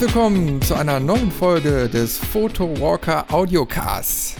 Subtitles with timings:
[0.00, 4.36] herzlich willkommen zu einer neuen Folge des Photo Walker Audiocasts.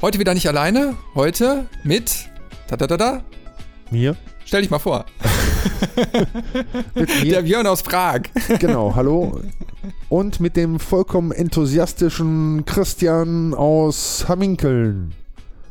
[0.00, 2.28] Heute wieder nicht alleine, heute mit
[2.68, 3.24] da da da da.
[3.90, 4.14] Mir?
[4.44, 5.04] Stell dich mal vor.
[6.94, 8.20] Der Björn aus Prag.
[8.60, 9.40] Genau, hallo.
[10.10, 15.12] Und mit dem vollkommen enthusiastischen Christian aus Hamminkeln.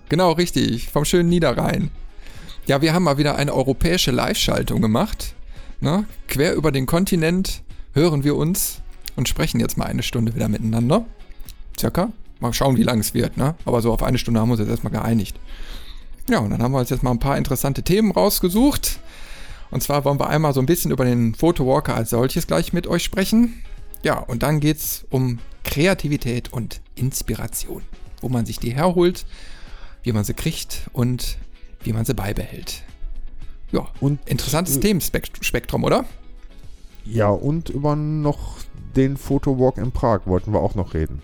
[0.09, 1.91] Genau, richtig, vom schönen Niederrhein.
[2.65, 5.33] Ja, wir haben mal wieder eine europäische Live-Schaltung gemacht.
[5.79, 6.07] Ne?
[6.27, 7.63] Quer über den Kontinent
[7.93, 8.82] hören wir uns
[9.15, 11.05] und sprechen jetzt mal eine Stunde wieder miteinander.
[11.79, 12.11] Circa.
[12.39, 13.55] Mal schauen, wie lang es wird, ne?
[13.65, 15.39] Aber so auf eine Stunde haben wir uns jetzt erstmal geeinigt.
[16.29, 18.99] Ja, und dann haben wir uns jetzt mal ein paar interessante Themen rausgesucht.
[19.71, 22.87] Und zwar wollen wir einmal so ein bisschen über den Photowalker als solches gleich mit
[22.87, 23.63] euch sprechen.
[24.03, 27.81] Ja, und dann geht es um Kreativität und Inspiration.
[28.21, 29.25] Wo man sich die herholt,
[30.03, 31.37] wie man sie kriegt und
[31.83, 32.83] wie man sie beibehält.
[33.71, 36.05] Ja, und interessantes äh, Themenspektrum, oder?
[37.05, 38.57] Ja, und über noch
[38.95, 41.21] den Photowalk in Prag wollten wir auch noch reden.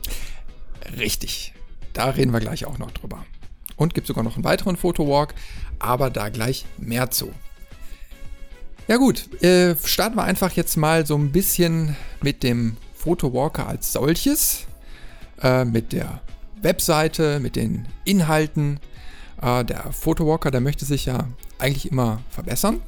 [0.97, 1.53] Richtig.
[1.93, 3.25] Da reden wir gleich auch noch drüber.
[3.75, 5.33] Und gibt sogar noch einen weiteren Photowalk,
[5.79, 7.31] aber da gleich mehr zu.
[8.87, 13.93] Ja gut, äh, starten wir einfach jetzt mal so ein bisschen mit dem Photowalker als
[13.93, 14.65] solches,
[15.41, 16.21] äh, mit der
[16.61, 18.79] Webseite, mit den Inhalten.
[19.41, 21.27] Äh, der Photowalker, der möchte sich ja
[21.59, 22.81] eigentlich immer verbessern.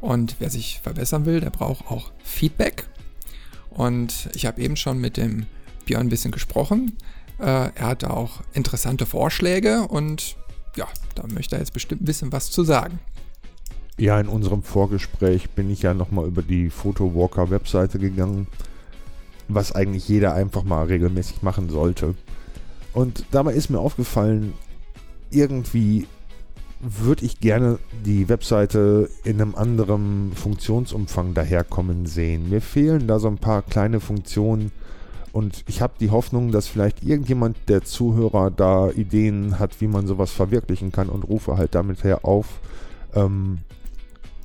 [0.00, 2.86] Und wer sich verbessern will, der braucht auch Feedback.
[3.74, 5.46] Und ich habe eben schon mit dem
[5.84, 6.96] Björn ein bisschen gesprochen.
[7.38, 10.36] Äh, er hat auch interessante Vorschläge und
[10.76, 13.00] ja, da möchte er jetzt bestimmt ein bisschen was zu sagen.
[13.98, 18.46] Ja, in unserem Vorgespräch bin ich ja nochmal über die Photowalker-Webseite gegangen,
[19.48, 22.14] was eigentlich jeder einfach mal regelmäßig machen sollte.
[22.94, 24.54] Und dabei ist mir aufgefallen,
[25.30, 26.06] irgendwie
[26.82, 32.50] würde ich gerne die Webseite in einem anderen Funktionsumfang daherkommen sehen.
[32.50, 34.72] Mir fehlen da so ein paar kleine Funktionen,
[35.32, 40.06] und ich habe die Hoffnung, dass vielleicht irgendjemand der Zuhörer da Ideen hat, wie man
[40.06, 42.60] sowas verwirklichen kann und rufe halt damit her auf.
[43.14, 43.58] Ähm,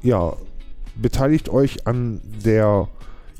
[0.01, 0.33] ja,
[0.95, 2.87] beteiligt euch an der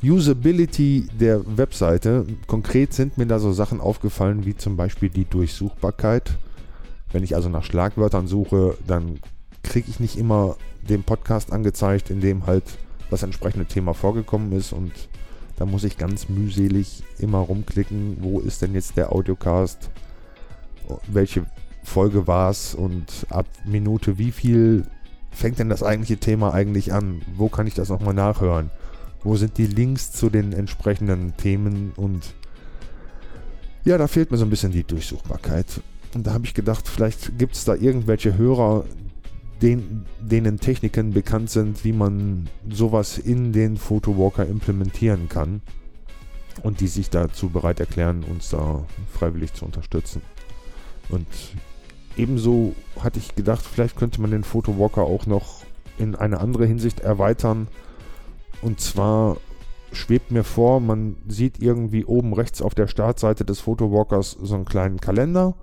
[0.04, 2.26] Usability der Webseite.
[2.48, 6.38] Konkret sind mir da so Sachen aufgefallen, wie zum Beispiel die Durchsuchbarkeit.
[7.12, 9.20] Wenn ich also nach Schlagwörtern suche, dann
[9.64, 10.56] kriege ich nicht immer
[10.88, 12.64] den Podcast angezeigt, in dem halt
[13.10, 14.92] das entsprechende Thema vorgekommen ist und
[15.58, 19.90] da muss ich ganz mühselig immer rumklicken, wo ist denn jetzt der Audiocast,
[21.08, 21.46] welche
[21.84, 24.86] Folge war es und ab Minute wie viel
[25.32, 27.22] fängt denn das eigentliche Thema eigentlich an?
[27.36, 28.70] Wo kann ich das nochmal nachhören?
[29.24, 31.92] Wo sind die Links zu den entsprechenden Themen?
[31.96, 32.34] Und
[33.84, 35.82] ja, da fehlt mir so ein bisschen die Durchsuchbarkeit.
[36.14, 38.86] Und da habe ich gedacht, vielleicht gibt es da irgendwelche Hörer,
[39.62, 45.62] den, denen Techniken bekannt sind, wie man sowas in den Photowalker implementieren kann
[46.64, 50.22] und die sich dazu bereit erklären, uns da freiwillig zu unterstützen.
[51.10, 51.28] Und
[52.18, 55.64] ebenso hatte ich gedacht, vielleicht könnte man den Photowalker auch noch
[55.98, 57.68] in eine andere Hinsicht erweitern.
[58.62, 59.38] Und zwar
[59.92, 64.66] schwebt mir vor, man sieht irgendwie oben rechts auf der Startseite des Photowalkers so einen
[64.66, 65.56] kleinen Kalender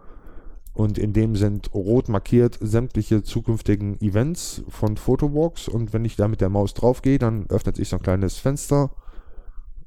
[0.74, 6.28] und in dem sind rot markiert sämtliche zukünftigen Events von Photowalks und wenn ich da
[6.28, 8.90] mit der Maus drauf gehe, dann öffnet sich so ein kleines Fenster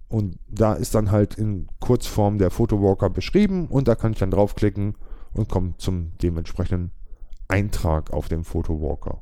[0.07, 4.31] und da ist dann halt in Kurzform der Photowalker beschrieben und da kann ich dann
[4.31, 4.95] draufklicken
[5.33, 6.91] und komme zum dementsprechenden
[7.49, 9.21] Eintrag auf dem Photowalker.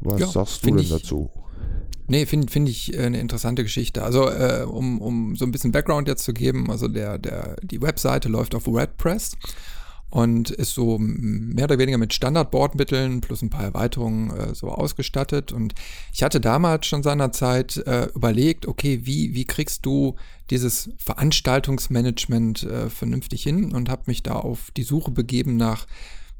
[0.00, 1.30] Was ja, sagst du denn dazu?
[2.08, 4.02] Nee, finde find ich äh, eine interessante Geschichte.
[4.02, 7.80] Also, äh, um, um so ein bisschen Background jetzt zu geben, also der, der, die
[7.80, 9.38] Webseite läuft auf WordPress
[10.10, 15.52] und ist so mehr oder weniger mit Standardbordmitteln plus ein paar Erweiterungen äh, so ausgestattet.
[15.52, 15.74] Und
[16.12, 20.16] ich hatte damals schon seinerzeit äh, überlegt, okay, wie, wie kriegst du
[20.50, 25.86] dieses Veranstaltungsmanagement äh, vernünftig hin und habe mich da auf die Suche begeben nach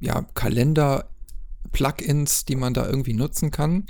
[0.01, 3.87] ja, Kalender-Plugins, die man da irgendwie nutzen kann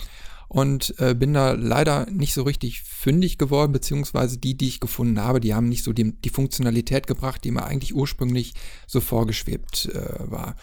[0.53, 5.19] und äh, bin da leider nicht so richtig fündig geworden, beziehungsweise die, die ich gefunden
[5.19, 8.53] habe, die haben nicht so die, die Funktionalität gebracht, die mir eigentlich ursprünglich
[8.87, 10.57] so vorgeschwebt äh, war.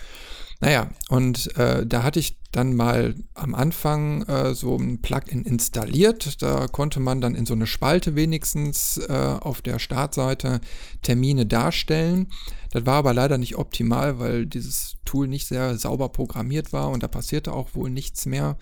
[0.60, 6.40] Naja, und äh, da hatte ich dann mal am Anfang äh, so ein Plugin installiert.
[6.44, 10.62] Da konnte man dann in so eine Spalte wenigstens äh, auf der Startseite
[11.02, 12.28] Termine darstellen.
[12.70, 17.02] Das war aber leider nicht optimal, weil dieses Tool nicht sehr sauber programmiert war und
[17.02, 18.56] da passierte auch wohl nichts mehr.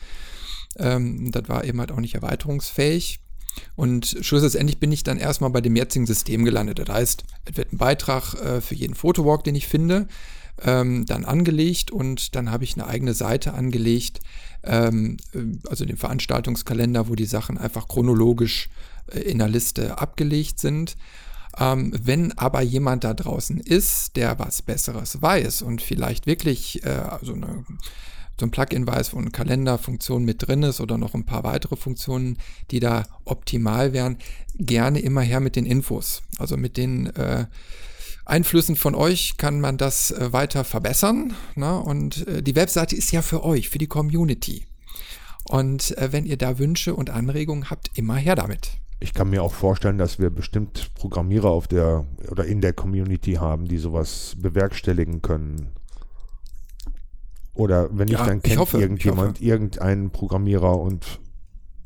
[0.78, 3.20] Ähm, das war eben halt auch nicht erweiterungsfähig.
[3.76, 6.80] Und schlussendlich bin ich dann erstmal bei dem jetzigen System gelandet.
[6.80, 10.08] Das heißt, es wird ein Beitrag äh, für jeden Fotowalk, den ich finde,
[10.64, 14.20] ähm, dann angelegt und dann habe ich eine eigene Seite angelegt,
[14.64, 15.40] ähm, äh,
[15.70, 18.70] also den Veranstaltungskalender, wo die Sachen einfach chronologisch
[19.08, 20.98] äh, in der Liste abgelegt sind.
[21.60, 27.04] Ähm, wenn aber jemand da draußen ist, der was Besseres weiß und vielleicht wirklich äh,
[27.22, 27.66] so, eine,
[28.40, 31.76] so ein Plugin weiß, wo eine Kalenderfunktion mit drin ist oder noch ein paar weitere
[31.76, 32.38] Funktionen,
[32.72, 34.18] die da optimal wären,
[34.56, 36.22] gerne immer her mit den Infos.
[36.38, 37.46] Also mit den äh,
[38.26, 41.34] Einflüssen von euch kann man das äh, weiter verbessern.
[41.56, 41.80] Ne?
[41.80, 44.66] Und äh, die Webseite ist ja für euch, für die Community.
[45.46, 48.72] Und äh, wenn ihr da Wünsche und Anregungen habt, immer her damit.
[49.00, 53.34] Ich kann mir auch vorstellen, dass wir bestimmt Programmierer auf der oder in der Community
[53.34, 55.70] haben, die sowas bewerkstelligen können.
[57.58, 61.20] Oder wenn nicht, ja, dann kennt hoffe, irgendjemand irgendeinen Programmierer und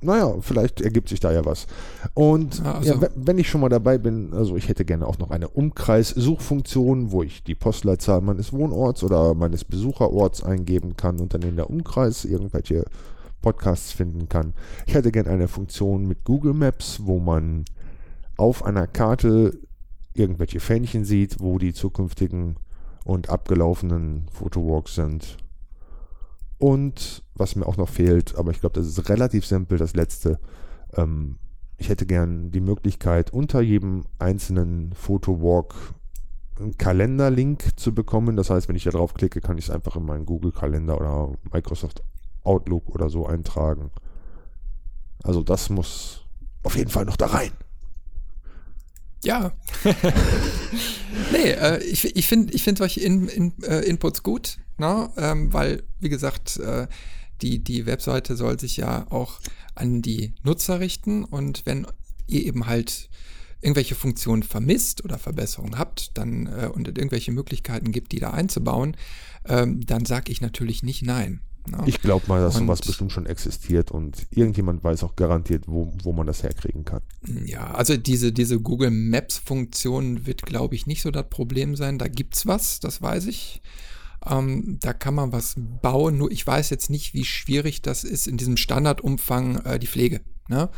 [0.03, 1.67] naja, vielleicht ergibt sich da ja was.
[2.13, 2.93] Und also.
[2.93, 7.11] ja, wenn ich schon mal dabei bin, also ich hätte gerne auch noch eine Umkreissuchfunktion,
[7.11, 11.69] wo ich die Postleitzahl meines Wohnorts oder meines Besucherorts eingeben kann und dann in der
[11.69, 12.85] Umkreis irgendwelche
[13.41, 14.53] Podcasts finden kann.
[14.87, 17.65] Ich hätte gerne eine Funktion mit Google Maps, wo man
[18.37, 19.59] auf einer Karte
[20.13, 22.55] irgendwelche Fähnchen sieht, wo die zukünftigen
[23.05, 25.37] und abgelaufenen Fotowalks sind.
[26.61, 30.39] Und was mir auch noch fehlt, aber ich glaube, das ist relativ simpel, das letzte.
[30.93, 31.39] Ähm,
[31.77, 35.73] ich hätte gern die Möglichkeit, unter jedem einzelnen Fotowalk
[36.59, 38.37] einen Kalenderlink zu bekommen.
[38.37, 41.33] Das heißt, wenn ich da drauf klicke, kann ich es einfach in meinen Google-Kalender oder
[41.51, 42.03] Microsoft
[42.43, 43.89] Outlook oder so eintragen.
[45.23, 46.25] Also das muss
[46.61, 47.53] auf jeden Fall noch da rein.
[49.23, 49.51] Ja.
[51.31, 55.09] nee, äh, ich, ich finde ich find solche in, in, äh, Inputs gut, ne?
[55.15, 56.87] Ähm, weil, wie gesagt, äh,
[57.41, 59.39] die, die Webseite soll sich ja auch
[59.75, 61.87] an die Nutzer richten und wenn
[62.27, 63.09] ihr eben halt
[63.61, 68.97] irgendwelche Funktionen vermisst oder Verbesserungen habt dann äh, und irgendwelche Möglichkeiten gibt, die da einzubauen,
[69.45, 71.41] ähm, dann sage ich natürlich nicht nein.
[71.71, 71.83] Ja.
[71.85, 75.93] Ich glaube mal, dass und, sowas bestimmt schon existiert und irgendjemand weiß auch garantiert, wo,
[76.01, 77.01] wo man das herkriegen kann.
[77.45, 81.99] Ja, also diese, diese Google Maps-Funktion wird, glaube ich, nicht so das Problem sein.
[81.99, 83.61] Da gibt es was, das weiß ich.
[84.29, 88.27] Ähm, da kann man was bauen, nur ich weiß jetzt nicht, wie schwierig das ist
[88.27, 90.21] in diesem Standardumfang äh, die Pflege.
[90.47, 90.69] Ne?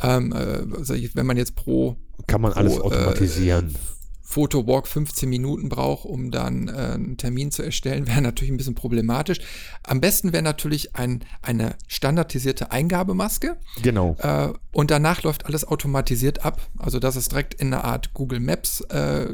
[0.00, 1.96] Ähm, äh, also wenn man jetzt pro.
[2.26, 3.70] Kann man pro, alles automatisieren.
[3.70, 3.93] Äh,
[4.26, 8.74] Fotowalk 15 Minuten braucht, um dann äh, einen Termin zu erstellen, wäre natürlich ein bisschen
[8.74, 9.38] problematisch.
[9.82, 13.56] Am besten wäre natürlich ein, eine standardisierte Eingabemaske.
[13.82, 14.16] Genau.
[14.18, 16.60] Äh, und danach läuft alles automatisiert ab.
[16.78, 19.28] Also dass es direkt in eine Art Google Maps äh,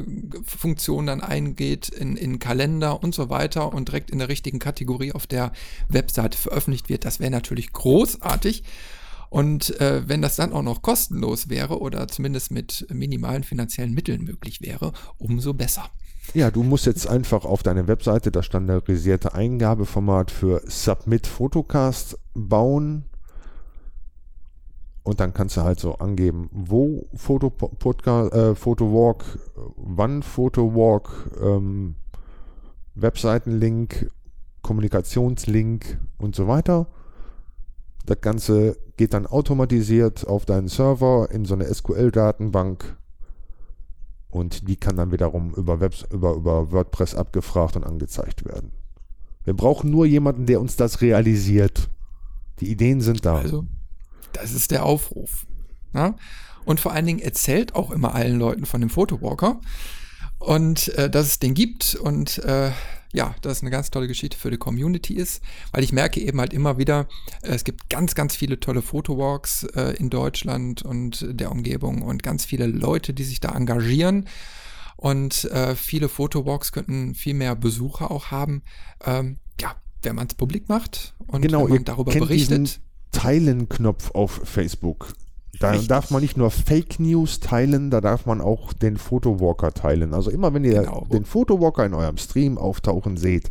[0.45, 5.13] Funktion dann eingeht, in, in Kalender und so weiter und direkt in der richtigen Kategorie
[5.13, 5.53] auf der
[5.87, 7.05] Webseite veröffentlicht wird.
[7.05, 8.63] Das wäre natürlich großartig.
[9.31, 14.25] Und äh, wenn das dann auch noch kostenlos wäre oder zumindest mit minimalen finanziellen Mitteln
[14.25, 15.85] möglich wäre, umso besser.
[16.33, 23.05] Ja, du musst jetzt einfach auf deine Webseite das standardisierte Eingabeformat für Submit Photocast bauen.
[25.03, 29.23] Und dann kannst du halt so angeben, wo Foto Podcast, äh, Photowalk,
[29.77, 31.95] wann Photowalk, ähm,
[32.95, 34.11] Webseitenlink,
[34.61, 36.87] Kommunikationslink und so weiter.
[38.05, 42.97] Das Ganze geht dann automatisiert auf deinen Server in so eine SQL-Datenbank
[44.29, 48.71] und die kann dann wiederum über, Webs über, über WordPress abgefragt und angezeigt werden.
[49.43, 51.89] Wir brauchen nur jemanden, der uns das realisiert.
[52.59, 53.37] Die Ideen sind da.
[53.37, 53.65] Also,
[54.33, 55.45] das ist der Aufruf.
[55.93, 56.15] Ja?
[56.63, 59.59] Und vor allen Dingen erzählt auch immer allen Leuten von dem Photowalker
[60.39, 62.71] und äh, dass es den gibt und äh,
[63.13, 65.41] ja, das eine ganz tolle Geschichte für die Community ist,
[65.71, 67.07] weil ich merke eben halt immer wieder,
[67.41, 72.23] äh, es gibt ganz, ganz viele tolle Fotowalks äh, in Deutschland und der Umgebung und
[72.23, 74.27] ganz viele Leute, die sich da engagieren.
[74.97, 78.61] Und äh, viele Fotowalks könnten viel mehr Besucher auch haben.
[79.03, 82.79] Ähm, ja, wenn man es publik macht und genau, darüber berichtet.
[83.11, 85.13] Teilen-Knopf auf Facebook.
[85.59, 85.89] Da Richtig.
[85.89, 90.13] darf man nicht nur Fake News teilen, da darf man auch den Photowalker teilen.
[90.13, 91.05] Also immer wenn ihr genau.
[91.11, 93.49] den Photowalker in eurem Stream auftauchen seht,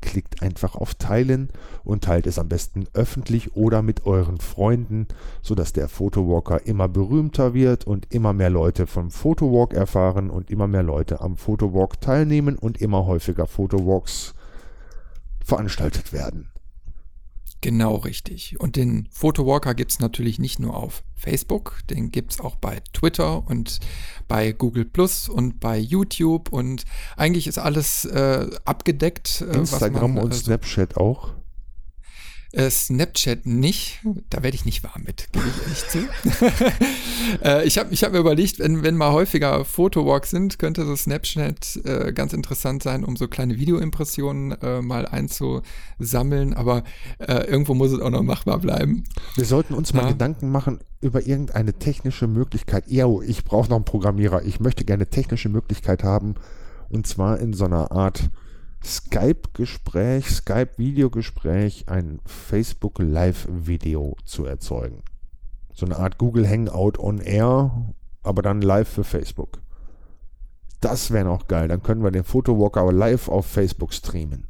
[0.00, 1.50] klickt einfach auf Teilen
[1.84, 5.08] und teilt es am besten öffentlich oder mit euren Freunden,
[5.42, 10.68] sodass der Photowalker immer berühmter wird und immer mehr Leute vom Photowalk erfahren und immer
[10.68, 14.34] mehr Leute am Photowalk teilnehmen und immer häufiger Photowalks
[15.44, 16.48] veranstaltet werden.
[17.66, 18.60] Genau richtig.
[18.60, 22.80] Und den Photowalker gibt es natürlich nicht nur auf Facebook, den gibt es auch bei
[22.92, 23.80] Twitter und
[24.28, 26.84] bei Google Plus und bei YouTube und
[27.16, 29.40] eigentlich ist alles äh, abgedeckt.
[29.40, 31.34] Äh, Instagram man, und also, Snapchat auch?
[32.56, 34.00] Äh, Snapchat nicht.
[34.30, 37.44] Da werde ich nicht warm mit, gebe ich ehrlich zu.
[37.44, 40.96] äh, ich habe ich hab mir überlegt, wenn, wenn mal häufiger Fotowalks sind, könnte so
[40.96, 46.54] Snapchat äh, ganz interessant sein, um so kleine Videoimpressionen äh, mal einzusammeln.
[46.54, 46.84] Aber
[47.18, 49.04] irgendwo muss es auch noch machbar bleiben.
[49.34, 52.84] Wir sollten uns mal Gedanken machen über irgendeine technische Möglichkeit.
[52.88, 54.44] Ew, ich brauche noch einen Programmierer.
[54.44, 56.34] Ich möchte gerne technische Möglichkeit haben.
[56.88, 58.30] Und zwar in so einer Art
[58.86, 65.02] Skype-Gespräch, Skype-Videogespräch, ein Facebook Live-Video zu erzeugen.
[65.74, 69.60] So eine Art Google Hangout on Air, aber dann live für Facebook.
[70.80, 71.68] Das wäre noch geil.
[71.68, 74.46] Dann können wir den Photowalker live auf Facebook streamen.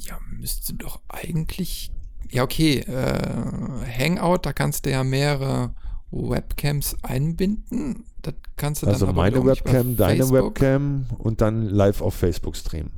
[0.00, 1.92] Ja, müsste doch eigentlich.
[2.30, 2.80] Ja, okay.
[2.80, 5.74] Äh, Hangout, da kannst du ja mehrere
[6.10, 8.04] Webcams einbinden.
[8.22, 12.92] Das kannst du also dann meine Webcam, deine Webcam und dann live auf Facebook streamen.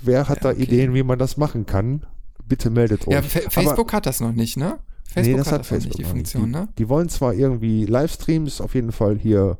[0.00, 0.56] Wer hat ja, okay.
[0.56, 2.06] da Ideen, wie man das machen kann?
[2.46, 3.14] Bitte meldet euch.
[3.14, 4.78] Ja, Facebook Aber, hat das noch nicht, ne?
[5.04, 6.44] Facebook nee, das hat, hat Facebook nicht die Funktion.
[6.46, 6.68] Die, ne?
[6.78, 9.58] Die wollen zwar irgendwie Livestreams auf jeden Fall hier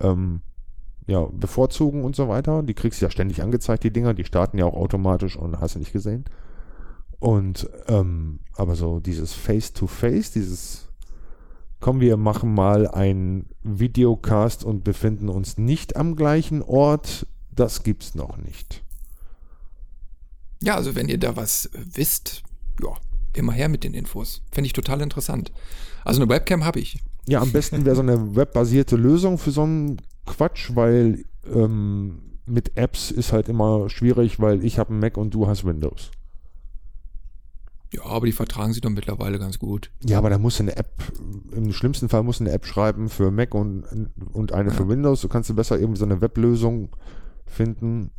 [0.00, 0.40] ähm,
[1.06, 2.62] ja, bevorzugen und so weiter.
[2.62, 4.14] Die kriegst du ja ständig angezeigt, die Dinger.
[4.14, 6.24] Die starten ja auch automatisch und hast du nicht gesehen.
[7.18, 10.85] Und ähm, aber so dieses Face-to-Face, -face, dieses
[11.80, 18.14] komm, wir machen mal einen Videocast und befinden uns nicht am gleichen Ort, das gibt's
[18.14, 18.82] noch nicht.
[20.62, 22.42] Ja, also wenn ihr da was wisst,
[22.82, 22.90] ja,
[23.34, 24.42] immer her mit den Infos.
[24.50, 25.52] Fände ich total interessant.
[26.04, 26.98] Also eine Webcam habe ich.
[27.28, 32.76] Ja, am besten wäre so eine webbasierte Lösung für so einen Quatsch, weil ähm, mit
[32.76, 36.10] Apps ist halt immer schwierig, weil ich habe einen Mac und du hast Windows.
[37.92, 39.90] Ja, aber die vertragen sie doch mittlerweile ganz gut.
[40.04, 40.90] Ja, aber da muss eine App,
[41.52, 43.84] im schlimmsten Fall muss eine App schreiben für Mac und,
[44.32, 44.74] und eine ja.
[44.74, 45.20] für Windows.
[45.20, 46.90] Du kannst du besser irgendwie so eine Weblösung
[47.46, 48.10] finden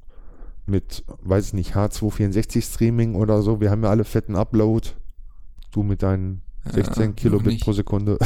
[0.66, 3.60] mit, weiß ich nicht, H264 Streaming oder so.
[3.60, 4.90] Wir haben ja alle fetten Upload.
[5.72, 8.18] Du mit deinen 16 ja, Kilobit pro Sekunde.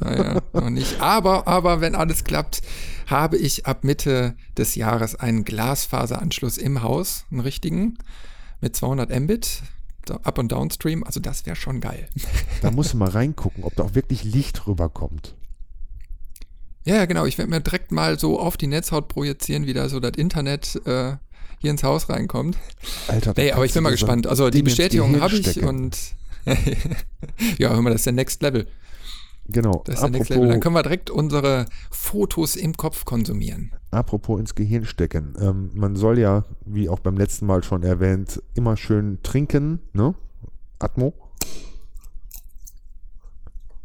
[0.00, 1.00] Ja, ja, noch nicht.
[1.00, 2.62] Aber, aber wenn alles klappt,
[3.06, 7.98] habe ich ab Mitte des Jahres einen Glasfaseranschluss im Haus, einen richtigen,
[8.60, 9.62] mit 200 Mbit
[10.10, 11.04] Up- und Downstream.
[11.04, 12.08] Also das wäre schon geil.
[12.62, 15.34] Da musst du mal reingucken, ob da auch wirklich Licht rüberkommt.
[16.84, 17.26] Ja, genau.
[17.26, 20.80] Ich werde mir direkt mal so auf die Netzhaut projizieren, wie da so das Internet
[20.86, 21.16] äh,
[21.58, 22.56] hier ins Haus reinkommt.
[23.08, 24.26] Alter, nee, aber ich bin mal gespannt.
[24.26, 25.96] Also die Bestätigung habe ich und
[27.58, 28.66] ja, hör mal, das ist der Next Level.
[29.48, 29.82] Genau.
[29.84, 30.48] Das ist der Next Level.
[30.48, 33.72] Dann können wir direkt unsere Fotos im Kopf konsumieren.
[33.90, 35.34] Apropos ins Gehirn stecken.
[35.40, 40.14] Ähm, man soll ja, wie auch beim letzten Mal schon erwähnt, immer schön trinken, ne?
[40.78, 41.14] Atmo.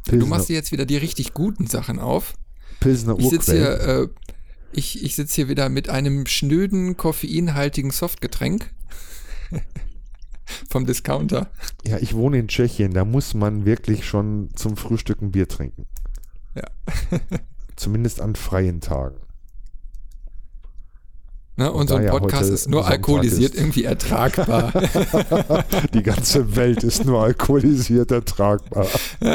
[0.03, 0.19] Pilsner.
[0.19, 2.33] Du machst dir jetzt wieder die richtig guten Sachen auf.
[2.79, 4.07] Pilsner Ich sitze hier, äh,
[4.73, 8.71] ich, ich sitz hier wieder mit einem schnöden, koffeinhaltigen Softgetränk.
[10.70, 11.50] vom Discounter.
[11.86, 15.86] Ja, ich wohne in Tschechien, da muss man wirklich schon zum Frühstück ein Bier trinken.
[16.55, 16.63] Ja.
[17.75, 19.17] Zumindest an freien Tagen.
[21.58, 23.60] Ne, und, und so ein Podcast ist nur Sonntag alkoholisiert ist.
[23.60, 24.72] irgendwie ertragbar.
[25.93, 28.88] Die ganze Welt ist nur alkoholisiert ertragbar.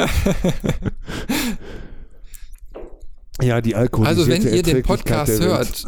[3.41, 5.85] ja, die alkoholisierte Also wenn ihr den Podcast hört,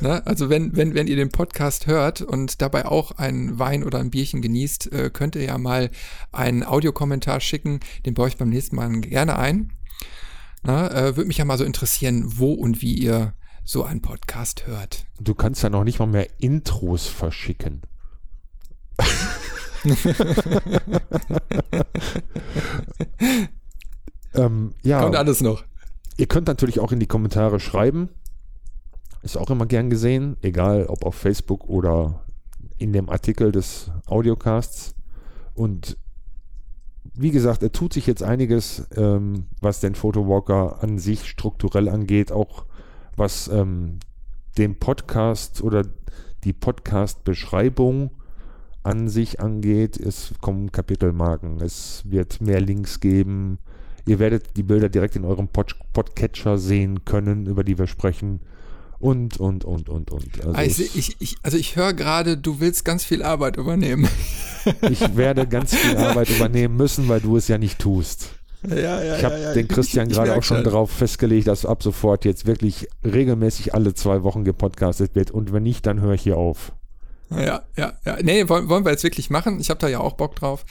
[0.00, 0.26] Ne?
[0.26, 4.10] Also wenn, wenn, wenn ihr den Podcast hört und dabei auch einen Wein oder ein
[4.10, 5.90] Bierchen genießt, äh, könnt ihr ja mal
[6.32, 7.80] einen Audiokommentar schicken.
[8.04, 9.72] Den baue ich beim nächsten Mal gerne ein.
[10.62, 13.32] Na, äh, Würde mich ja mal so interessieren, wo und wie ihr
[13.64, 15.06] so einen Podcast hört.
[15.20, 17.82] Du kannst ja noch nicht mal mehr Intros verschicken.
[24.34, 25.00] ähm, ja.
[25.00, 25.64] Kommt alles noch.
[26.16, 28.08] Ihr könnt natürlich auch in die Kommentare schreiben,
[29.22, 32.22] ist auch immer gern gesehen, egal ob auf Facebook oder
[32.78, 34.94] in dem Artikel des Audiocasts.
[35.54, 35.96] Und
[37.14, 42.32] wie gesagt, er tut sich jetzt einiges, ähm, was den Photowalker an sich strukturell angeht,
[42.32, 42.66] auch
[43.16, 43.98] was ähm,
[44.58, 45.82] den Podcast oder
[46.44, 48.10] die Podcast-Beschreibung
[48.82, 49.98] an sich angeht.
[49.98, 53.58] Es kommen Kapitelmarken, es wird mehr Links geben.
[54.06, 58.40] Ihr werdet die Bilder direkt in eurem Pod Podcatcher sehen können, über die wir sprechen
[58.98, 60.46] und, und, und, und, und.
[60.46, 64.08] Also, also ich, ich, also ich höre gerade, du willst ganz viel Arbeit übernehmen.
[64.90, 68.30] ich werde ganz viel Arbeit übernehmen müssen, weil du es ja nicht tust.
[68.68, 72.24] Ja, ja, ich habe ja, den Christian gerade auch schon darauf festgelegt, dass ab sofort
[72.24, 75.30] jetzt wirklich regelmäßig alle zwei Wochen gepodcastet wird.
[75.30, 76.72] Und wenn nicht, dann höre ich hier auf.
[77.30, 78.18] Ja, ja, ja.
[78.22, 79.60] Nee, wollen, wollen wir jetzt wirklich machen.
[79.60, 80.64] Ich habe da ja auch Bock drauf.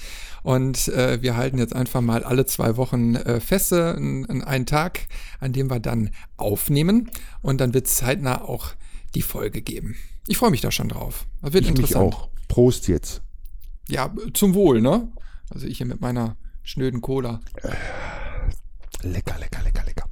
[0.45, 5.07] Und äh, wir halten jetzt einfach mal alle zwei Wochen äh, feste, in, einen Tag,
[5.39, 7.09] an dem wir dann aufnehmen.
[7.41, 8.75] Und dann wird es zeitnah auch
[9.15, 9.95] die Folge geben.
[10.27, 11.25] Ich freue mich da schon drauf.
[11.41, 12.05] Das wird ich interessant.
[12.05, 12.29] Mich auch.
[12.47, 13.23] Prost jetzt.
[13.89, 15.11] Ja, zum Wohl, ne?
[15.49, 17.39] Also ich hier mit meiner schnöden Cola.
[19.01, 20.05] Lecker, lecker, lecker, lecker.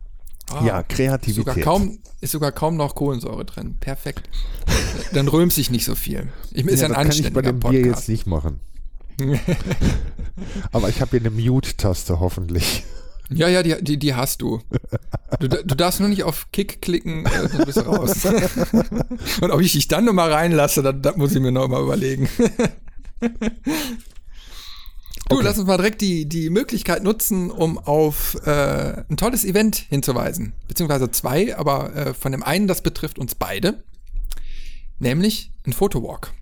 [0.49, 1.35] Ah, ja, Kreativität.
[1.35, 3.77] sogar, kaum, ist sogar kaum noch Kohlensäure drin.
[3.79, 4.27] Perfekt.
[5.13, 6.33] Dann römt sich nicht so viel.
[6.51, 8.09] Ich, ist ja, ein das kann ich bei dem Bier jetzt Podcast.
[8.09, 8.59] nicht machen.
[10.71, 12.83] Aber ich habe hier eine Mute-Taste hoffentlich.
[13.29, 14.59] Ja, ja, die, die, die hast du.
[15.39, 15.47] du.
[15.47, 18.25] Du darfst nur nicht auf Kick klicken, äh, dann bist du raus.
[19.41, 22.27] Und ob ich dich dann nochmal reinlasse, das, das muss ich mir nochmal überlegen.
[25.29, 25.45] Du, Okay.
[25.45, 30.51] lass uns mal direkt die, die Möglichkeit nutzen, um auf äh, ein tolles Event hinzuweisen.
[30.67, 33.83] Beziehungsweise zwei, aber äh, von dem einen, das betrifft uns beide.
[34.99, 36.33] Nämlich ein Fotowalk.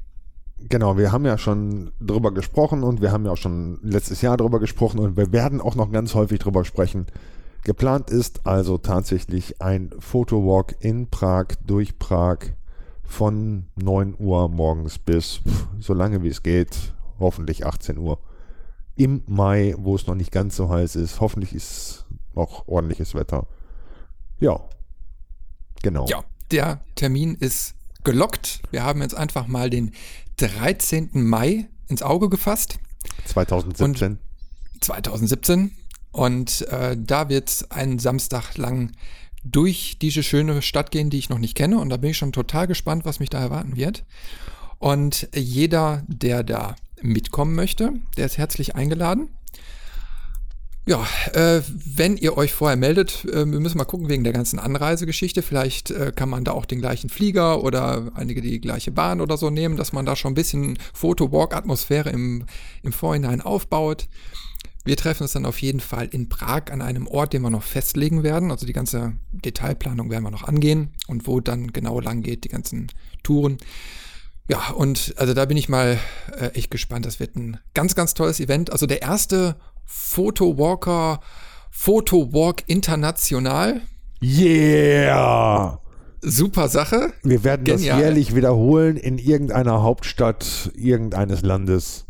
[0.70, 4.38] Genau, wir haben ja schon drüber gesprochen und wir haben ja auch schon letztes Jahr
[4.38, 7.08] drüber gesprochen und wir werden auch noch ganz häufig drüber sprechen.
[7.64, 12.38] Geplant ist also tatsächlich ein Fotowalk in Prag, durch Prag
[13.04, 15.42] von 9 Uhr morgens bis
[15.80, 18.20] so lange wie es geht, hoffentlich 18 Uhr.
[18.96, 21.22] Im Mai, wo es noch nicht ganz so heiß ist.
[21.22, 23.48] Hoffentlich ist noch ordentliches Wetter.
[24.40, 24.60] Ja,
[25.84, 26.08] genau.
[26.08, 28.62] Ja, der Termin ist gelockt.
[28.72, 29.92] Wir haben jetzt einfach mal den
[30.42, 31.10] 13.
[31.14, 32.80] Mai ins Auge gefasst.
[33.26, 34.18] 2017.
[34.82, 35.72] 2017.
[36.12, 38.92] Und äh, da wird es einen Samstag lang
[39.44, 41.80] durch diese schöne Stadt gehen, die ich noch nicht kenne.
[41.80, 44.04] Und da bin ich schon total gespannt, was mich da erwarten wird.
[44.80, 49.30] Und jeder, der da mitkommen möchte, der ist herzlich eingeladen.
[50.92, 54.60] Ja, äh, wenn ihr euch vorher meldet, äh, wir müssen mal gucken wegen der ganzen
[54.60, 55.42] Anreisegeschichte.
[55.42, 59.38] Vielleicht äh, kann man da auch den gleichen Flieger oder einige die gleiche Bahn oder
[59.38, 62.44] so nehmen, dass man da schon ein bisschen Foto-Walk-Atmosphäre im,
[62.84, 64.10] im Vorhinein aufbaut.
[64.84, 67.64] Wir treffen uns dann auf jeden Fall in Prag an einem Ort, den wir noch
[67.64, 68.52] festlegen werden.
[68.52, 72.50] Also die ganze Detailplanung werden wir noch angehen und wo dann genau lang geht, die
[72.50, 72.92] ganzen
[73.24, 73.60] Touren.
[74.50, 75.98] Ja, und also da bin ich mal
[76.38, 77.06] äh, echt gespannt.
[77.06, 78.74] Das wird ein ganz, ganz tolles Event.
[78.74, 81.20] Also der erste Photowalker,
[81.70, 83.82] Photowalk International.
[84.22, 85.80] Yeah!
[86.22, 87.14] Super Sache.
[87.24, 87.96] Wir werden Genial.
[87.96, 92.06] das jährlich wiederholen in irgendeiner Hauptstadt irgendeines Landes.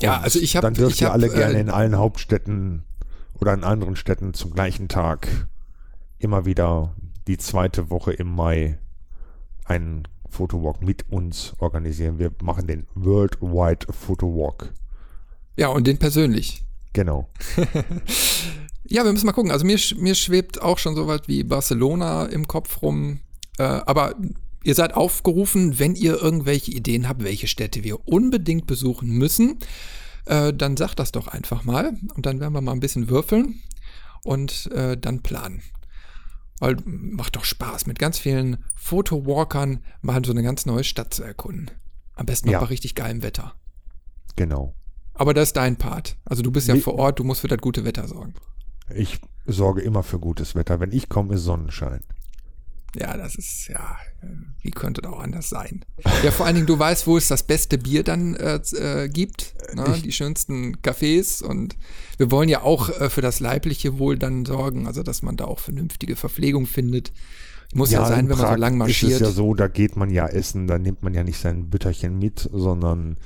[0.00, 2.84] Ja, Und also ich habe Dann dürft ihr hab, alle gerne äh, in allen Hauptstädten
[3.38, 5.28] oder in anderen Städten zum gleichen Tag
[6.18, 6.94] immer wieder
[7.26, 8.78] die zweite Woche im Mai
[9.64, 12.18] einen Fotowalk mit uns organisieren.
[12.18, 14.72] Wir machen den Worldwide Fotowalk.
[15.56, 16.62] Ja, und den persönlich.
[16.92, 17.28] Genau.
[18.84, 19.52] Ja, wir müssen mal gucken.
[19.52, 23.20] Also mir, mir schwebt auch schon so was wie Barcelona im Kopf rum.
[23.58, 24.14] Äh, aber
[24.64, 29.58] ihr seid aufgerufen, wenn ihr irgendwelche Ideen habt, welche Städte wir unbedingt besuchen müssen,
[30.26, 31.94] äh, dann sagt das doch einfach mal.
[32.14, 33.62] Und dann werden wir mal ein bisschen würfeln
[34.24, 35.62] und äh, dann planen.
[36.58, 41.22] Weil macht doch Spaß, mit ganz vielen Fotowalkern mal so eine ganz neue Stadt zu
[41.22, 41.70] erkunden.
[42.14, 42.60] Am besten noch Ja.
[42.60, 43.54] bei richtig geilem Wetter.
[44.36, 44.74] Genau.
[45.14, 46.16] Aber das ist dein Part.
[46.24, 48.34] Also du bist ja Wie- vor Ort, du musst für das gute Wetter sorgen.
[48.94, 50.80] Ich sorge immer für gutes Wetter.
[50.80, 52.02] Wenn ich komme, ist Sonnenschein.
[52.94, 53.96] Ja, das ist, ja,
[54.60, 55.82] wie könnte das auch anders sein?
[56.22, 59.54] Ja, vor allen Dingen, du weißt, wo es das beste Bier dann äh, äh, gibt,
[59.74, 59.98] ne?
[60.04, 61.76] die schönsten Cafés und
[62.18, 65.46] wir wollen ja auch äh, für das leibliche Wohl dann sorgen, also dass man da
[65.46, 67.12] auch vernünftige Verpflegung findet.
[67.72, 69.12] Muss ja, sein, in wenn man so Prag lang Ist marschiert.
[69.12, 72.18] es ja so, da geht man ja essen, da nimmt man ja nicht sein Bütterchen
[72.18, 73.16] mit, sondern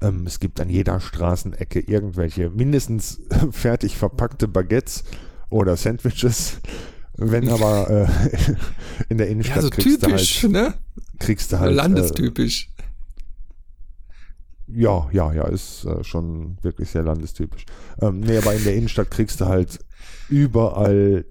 [0.00, 5.04] ähm, es gibt an jeder Straßenecke irgendwelche mindestens fertig verpackte Baguettes
[5.50, 6.60] oder Sandwiches.
[7.14, 8.54] Wenn aber äh,
[9.08, 10.62] in der Innenstadt ja, so kriegst, typisch, du ne?
[10.62, 10.78] halt,
[11.18, 11.72] kriegst du halt.
[11.72, 12.70] Äh, Landestypisch.
[14.68, 17.64] ja, ja, ja, ist äh, schon wirklich sehr landestypisch.
[18.00, 19.80] Ähm, nee, aber in der Innenstadt kriegst du halt
[20.28, 21.24] überall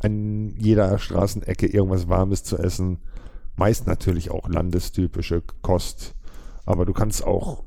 [0.00, 2.98] an jeder Straßenecke irgendwas Warmes zu essen.
[3.56, 6.14] Meist natürlich auch landestypische Kost.
[6.64, 7.64] Aber du kannst auch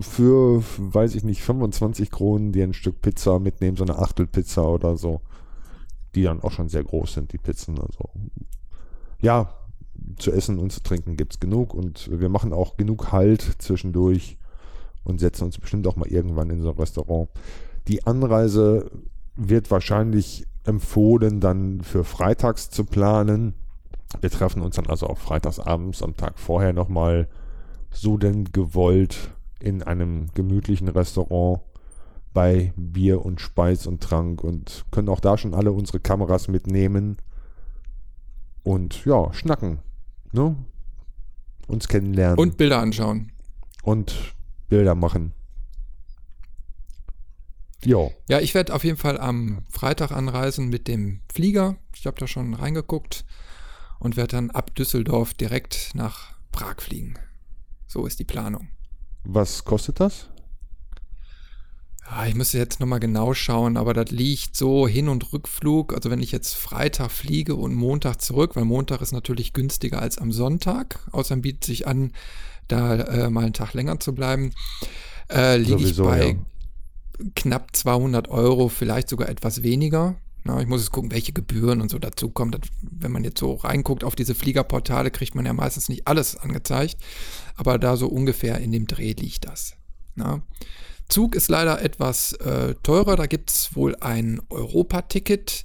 [0.00, 4.96] für, weiß ich nicht, 25 Kronen dir ein Stück Pizza mitnehmen, so eine Achtelpizza oder
[4.96, 5.20] so.
[6.14, 7.78] Die dann auch schon sehr groß sind, die Pizzen.
[7.78, 8.10] Also,
[9.20, 9.54] ja,
[10.16, 14.38] zu essen und zu trinken gibt es genug und wir machen auch genug Halt zwischendurch
[15.04, 17.28] und setzen uns bestimmt auch mal irgendwann in so ein Restaurant.
[17.88, 18.90] Die Anreise
[19.36, 23.54] wird wahrscheinlich empfohlen, dann für freitags zu planen.
[24.20, 27.28] Wir treffen uns dann also auch freitagsabends am Tag vorher nochmal
[27.90, 29.30] so denn gewollt
[29.60, 31.60] in einem gemütlichen Restaurant
[32.32, 37.16] bei Bier und Speis und Trank und können auch da schon alle unsere Kameras mitnehmen
[38.62, 39.80] und ja, schnacken.
[40.32, 40.56] Ne?
[41.66, 43.32] Uns kennenlernen Und Bilder anschauen.
[43.82, 44.34] und
[44.68, 45.32] Bilder machen.
[47.84, 51.76] Jo, Ja, ich werde auf jeden Fall am Freitag anreisen mit dem Flieger.
[51.94, 53.24] Ich habe da schon reingeguckt
[54.00, 57.14] und werde dann ab Düsseldorf direkt nach Prag fliegen.
[57.86, 58.68] So ist die Planung.
[59.30, 60.26] Was kostet das?
[62.26, 65.92] Ich müsste jetzt nochmal genau schauen, aber das liegt so Hin- und Rückflug.
[65.92, 70.16] Also wenn ich jetzt Freitag fliege und Montag zurück, weil Montag ist natürlich günstiger als
[70.16, 71.00] am Sonntag.
[71.12, 72.12] Außerdem bietet sich an,
[72.68, 74.54] da äh, mal einen Tag länger zu bleiben,
[75.30, 77.26] äh, liege ich bei ja.
[77.34, 80.16] knapp 200 Euro, vielleicht sogar etwas weniger.
[80.44, 82.58] Na, ich muss jetzt gucken, welche Gebühren und so dazukommen.
[82.82, 86.96] Wenn man jetzt so reinguckt auf diese Fliegerportale, kriegt man ja meistens nicht alles angezeigt.
[87.56, 89.74] Aber da so ungefähr in dem Dreh liegt das.
[90.14, 90.42] Na?
[91.08, 93.16] Zug ist leider etwas äh, teurer.
[93.16, 95.64] Da gibt es wohl ein Europa-Ticket.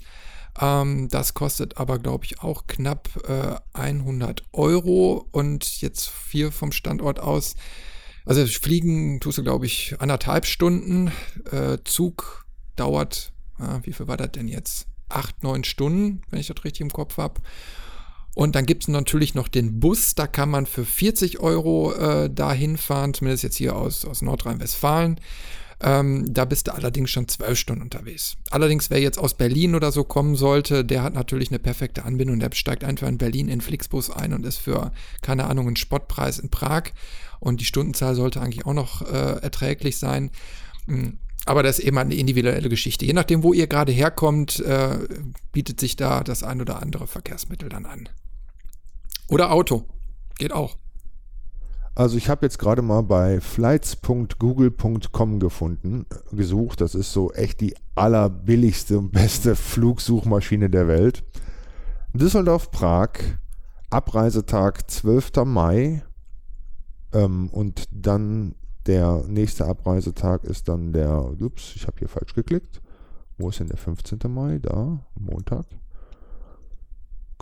[0.60, 5.28] Ähm, das kostet aber, glaube ich, auch knapp äh, 100 Euro.
[5.32, 7.56] Und jetzt hier vom Standort aus,
[8.26, 11.12] also fliegen tust du, glaube ich, anderthalb Stunden.
[11.52, 13.33] Äh, Zug dauert,
[13.84, 14.88] wie viel war das denn jetzt?
[15.10, 17.42] Acht, neun Stunden, wenn ich das richtig im Kopf habe.
[18.36, 22.30] Und dann gibt es natürlich noch den Bus, da kann man für 40 Euro äh,
[22.32, 25.20] dahin fahren, zumindest jetzt hier aus, aus Nordrhein-Westfalen.
[25.82, 28.38] Ähm, da bist du allerdings schon zwölf Stunden unterwegs.
[28.50, 32.40] Allerdings, wer jetzt aus Berlin oder so kommen sollte, der hat natürlich eine perfekte Anbindung.
[32.40, 36.40] Der steigt einfach in Berlin in Flixbus ein und ist für, keine Ahnung, einen Spottpreis
[36.40, 36.86] in Prag.
[37.40, 40.32] Und die Stundenzahl sollte eigentlich auch noch äh, erträglich sein.
[41.46, 43.06] Aber das ist eben eine individuelle Geschichte.
[43.06, 45.00] Je nachdem, wo ihr gerade herkommt, äh,
[45.52, 48.10] bietet sich da das ein oder andere Verkehrsmittel dann an.
[49.28, 49.86] Oder Auto.
[50.38, 50.78] Geht auch.
[51.96, 56.82] Also ich habe jetzt gerade mal bei flights.google.com gefunden, gesucht.
[56.82, 61.24] Das ist so echt die allerbilligste und beste Flugsuchmaschine der Welt.
[62.14, 63.10] Düsseldorf, Prag,
[63.90, 65.46] Abreisetag 12.
[65.46, 66.04] Mai.
[67.12, 72.82] Ähm, und dann der nächste Abreisetag ist dann der, ups, ich habe hier falsch geklickt.
[73.38, 74.20] Wo ist denn der 15.
[74.28, 74.60] Mai?
[74.60, 75.66] Da, Montag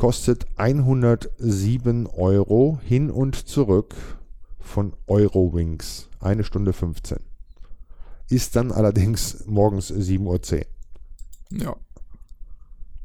[0.02, 3.94] kostet 107 Euro hin und zurück
[4.60, 6.10] von Eurowings.
[6.20, 7.20] Eine Stunde 15.
[8.28, 10.66] Ist dann allerdings morgens 7.10 Uhr.
[11.52, 11.76] Ja.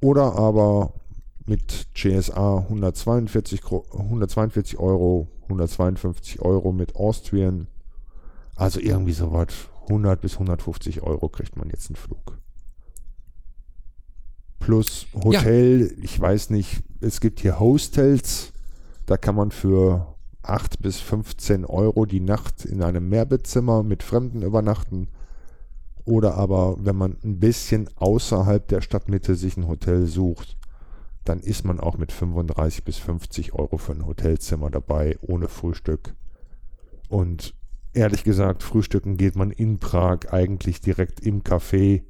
[0.01, 0.95] Oder aber
[1.45, 7.67] mit GSA 142, 142 Euro, 152 Euro mit Austrian.
[8.57, 9.49] Also irgendwie so was.
[9.83, 12.37] 100 bis 150 Euro kriegt man jetzt einen Flug
[14.67, 15.93] plus Hotel.
[15.97, 16.03] Ja.
[16.03, 18.53] Ich weiß nicht, es gibt hier Hostels,
[19.07, 24.43] da kann man für 8 bis 15 Euro die Nacht in einem Mehrbettzimmer mit Fremden
[24.43, 25.07] übernachten.
[26.05, 30.57] Oder aber, wenn man ein bisschen außerhalb der Stadtmitte sich ein Hotel sucht,
[31.25, 36.15] dann ist man auch mit 35 bis 50 Euro für ein Hotelzimmer dabei, ohne Frühstück.
[37.09, 37.55] Und
[37.97, 42.03] ehrlich gesagt, frühstücken geht man in Prag eigentlich direkt im Café.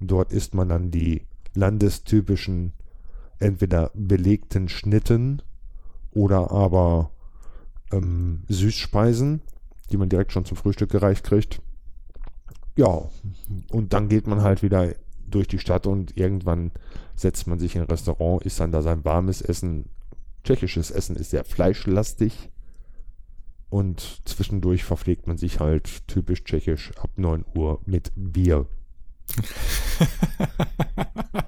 [0.00, 2.72] Dort isst man dann die landestypischen
[3.40, 5.42] entweder belegten Schnitten
[6.12, 7.10] oder aber
[7.92, 9.42] ähm, Süßspeisen,
[9.90, 11.60] die man direkt schon zum Frühstück gereicht kriegt.
[12.76, 13.08] Ja,
[13.72, 14.94] und dann geht man halt wieder
[15.28, 16.70] durch die Stadt und irgendwann
[17.16, 19.86] setzt man sich in ein Restaurant, isst dann da sein warmes Essen.
[20.44, 22.50] Tschechisches Essen ist sehr fleischlastig.
[23.70, 28.66] Und zwischendurch verpflegt man sich halt typisch tschechisch ab 9 Uhr mit Bier.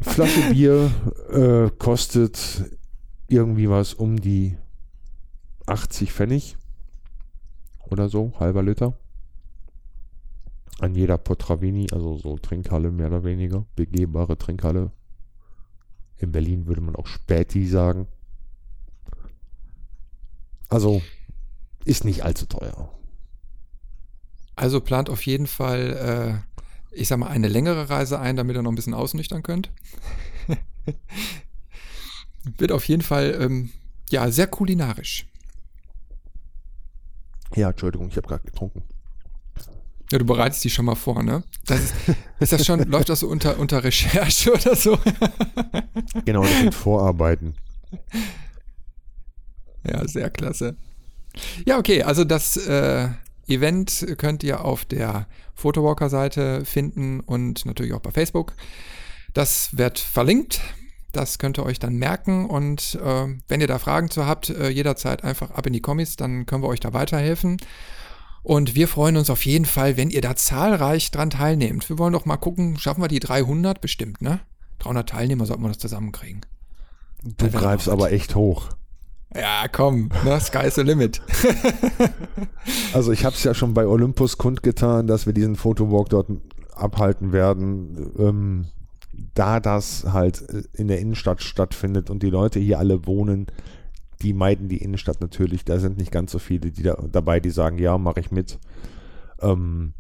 [0.03, 0.91] Flasche Bier
[1.31, 2.77] äh, kostet
[3.29, 4.59] irgendwie was um die
[5.67, 6.57] 80 Pfennig
[7.89, 8.99] oder so, halber Liter.
[10.79, 14.91] An jeder Potravini, also so Trinkhalle mehr oder weniger, begehbare Trinkhalle.
[16.17, 18.09] In Berlin würde man auch Späti sagen.
[20.69, 21.03] Also
[21.85, 22.91] ist nicht allzu teuer.
[24.57, 26.51] Also plant auf jeden Fall äh,
[26.93, 29.71] ich sag mal, eine längere Reise ein, damit ihr noch ein bisschen ausnüchtern könnt.
[32.59, 33.71] Wird auf jeden Fall, ähm,
[34.11, 35.27] ja, sehr kulinarisch.
[37.55, 38.83] Ja, Entschuldigung, ich habe gerade getrunken.
[40.11, 41.45] Ja, du bereitest die schon mal vor, ne?
[41.67, 41.95] Das ist,
[42.41, 44.99] ist das schon, läuft das so unter, unter Recherche oder so?
[46.25, 47.55] genau, das sind Vorarbeiten.
[49.87, 50.77] Ja, sehr klasse.
[51.65, 53.09] Ja, okay, also das äh,
[53.47, 58.55] Event könnt ihr auf der Photowalker-Seite finden und natürlich auch bei Facebook.
[59.35, 60.61] Das wird verlinkt.
[61.13, 64.69] Das könnt ihr euch dann merken und äh, wenn ihr da Fragen zu habt, äh,
[64.69, 67.57] jederzeit einfach ab in die Kommis, dann können wir euch da weiterhelfen.
[68.45, 71.89] Und wir freuen uns auf jeden Fall, wenn ihr da zahlreich dran teilnehmt.
[71.89, 73.81] Wir wollen doch mal gucken, schaffen wir die 300?
[73.81, 74.41] Bestimmt, ne?
[74.79, 76.43] 300 Teilnehmer sollten wir das zusammenkriegen.
[77.23, 78.69] Du greifst aber echt hoch.
[79.35, 80.41] Ja, komm, ne?
[80.41, 81.21] Sky is the limit.
[82.93, 86.29] also ich habe es ja schon bei Olympus kundgetan, dass wir diesen Fotowalk dort
[86.75, 88.13] abhalten werden.
[88.19, 88.67] Ähm,
[89.35, 90.41] da das halt
[90.73, 93.47] in der Innenstadt stattfindet und die Leute hier alle wohnen,
[94.23, 95.65] die meiden die Innenstadt natürlich.
[95.65, 98.59] Da sind nicht ganz so viele die da, dabei, die sagen, ja, mache ich mit.
[99.41, 99.93] Ähm,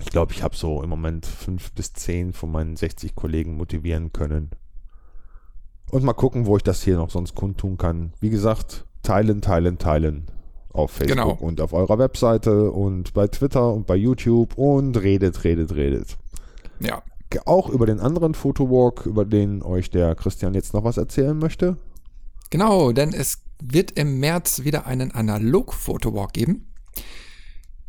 [0.00, 4.12] ich glaube, ich habe so im Moment fünf bis zehn von meinen 60 Kollegen motivieren
[4.12, 4.50] können.
[5.90, 8.12] Und mal gucken, wo ich das hier noch sonst kundtun kann.
[8.20, 10.26] Wie gesagt, teilen, teilen, teilen.
[10.70, 11.32] Auf Facebook Genau.
[11.32, 16.16] und auf eurer Webseite und bei Twitter und bei YouTube und redet, redet, redet.
[16.78, 17.02] Ja.
[17.46, 21.76] Auch über den anderen Fotowalk, über den euch der Christian jetzt noch was erzählen möchte.
[22.50, 26.66] Genau, denn es wird im März wieder einen Analog-Fotowalk geben.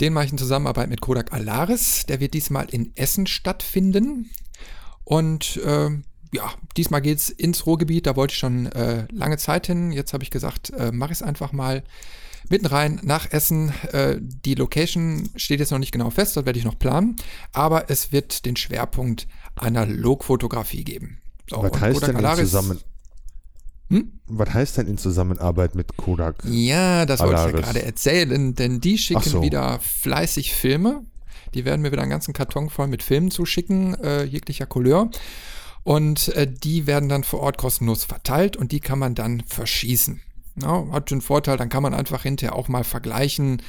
[0.01, 2.05] Den mache ich in Zusammenarbeit mit Kodak Alaris.
[2.07, 4.29] Der wird diesmal in Essen stattfinden.
[5.03, 8.05] Und ähm, ja, diesmal geht's ins Ruhrgebiet.
[8.05, 9.91] Da wollte ich schon äh, lange Zeit hin.
[9.91, 11.83] Jetzt habe ich gesagt, äh, mache ich es einfach mal.
[12.49, 13.71] Mitten rein nach Essen.
[13.91, 17.17] Äh, die Location steht jetzt noch nicht genau fest, das werde ich noch planen.
[17.51, 21.19] Aber es wird den Schwerpunkt Analogfotografie geben.
[21.49, 22.79] So, was, heißt denn in Alaris- zusammen,
[23.89, 24.11] Hm?
[24.27, 26.43] was heißt denn in Zusammenarbeit mit Kodak?
[26.45, 27.65] Ja, das wollte ich ja Alaris.
[27.65, 29.41] gerade erzählen, denn die schicken so.
[29.41, 31.03] wieder fleißig Filme.
[31.55, 35.09] Die werden mir wieder einen ganzen Karton voll mit Filmen zuschicken, äh, jeglicher Couleur.
[35.89, 40.21] Und äh, die werden dann vor Ort kostenlos verteilt und die kann man dann verschießen.
[40.61, 43.59] Ja, hat den Vorteil, dann kann man einfach hinterher auch mal vergleichen.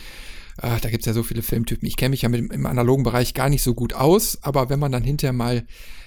[0.60, 1.88] Äh, da gibt es ja so viele Filmtypen.
[1.88, 4.68] Ich kenne mich ja mit, dem- im analogen Bereich gar nicht so gut aus, aber
[4.68, 5.64] wenn man dann hinterher mal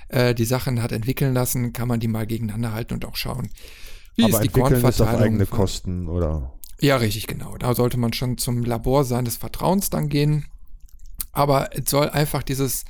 [0.10, 3.50] äh, die Sachen hat entwickeln lassen, kann man die mal gegeneinander halten und auch schauen,
[4.16, 5.24] wie Aber ist die entwickeln ist auf Kornverteilung.
[5.24, 7.58] eigene Kosten oder ja, richtig, genau.
[7.58, 10.46] Da sollte man schon zum Labor seines Vertrauens dann gehen.
[11.32, 12.84] Aber es soll einfach dieses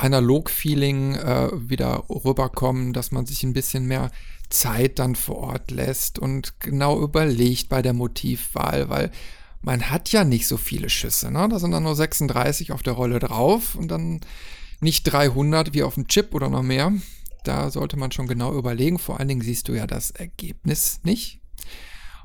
[0.00, 4.10] Analog-Feeling äh, wieder rüberkommen, dass man sich ein bisschen mehr
[4.48, 9.10] Zeit dann vor Ort lässt und genau überlegt bei der Motivwahl, weil
[9.60, 11.30] man hat ja nicht so viele Schüsse.
[11.30, 11.48] Ne?
[11.50, 14.20] Da sind dann nur 36 auf der Rolle drauf und dann
[14.80, 16.92] nicht 300 wie auf dem Chip oder noch mehr.
[17.44, 18.98] Da sollte man schon genau überlegen.
[18.98, 21.40] Vor allen Dingen siehst du ja das Ergebnis nicht.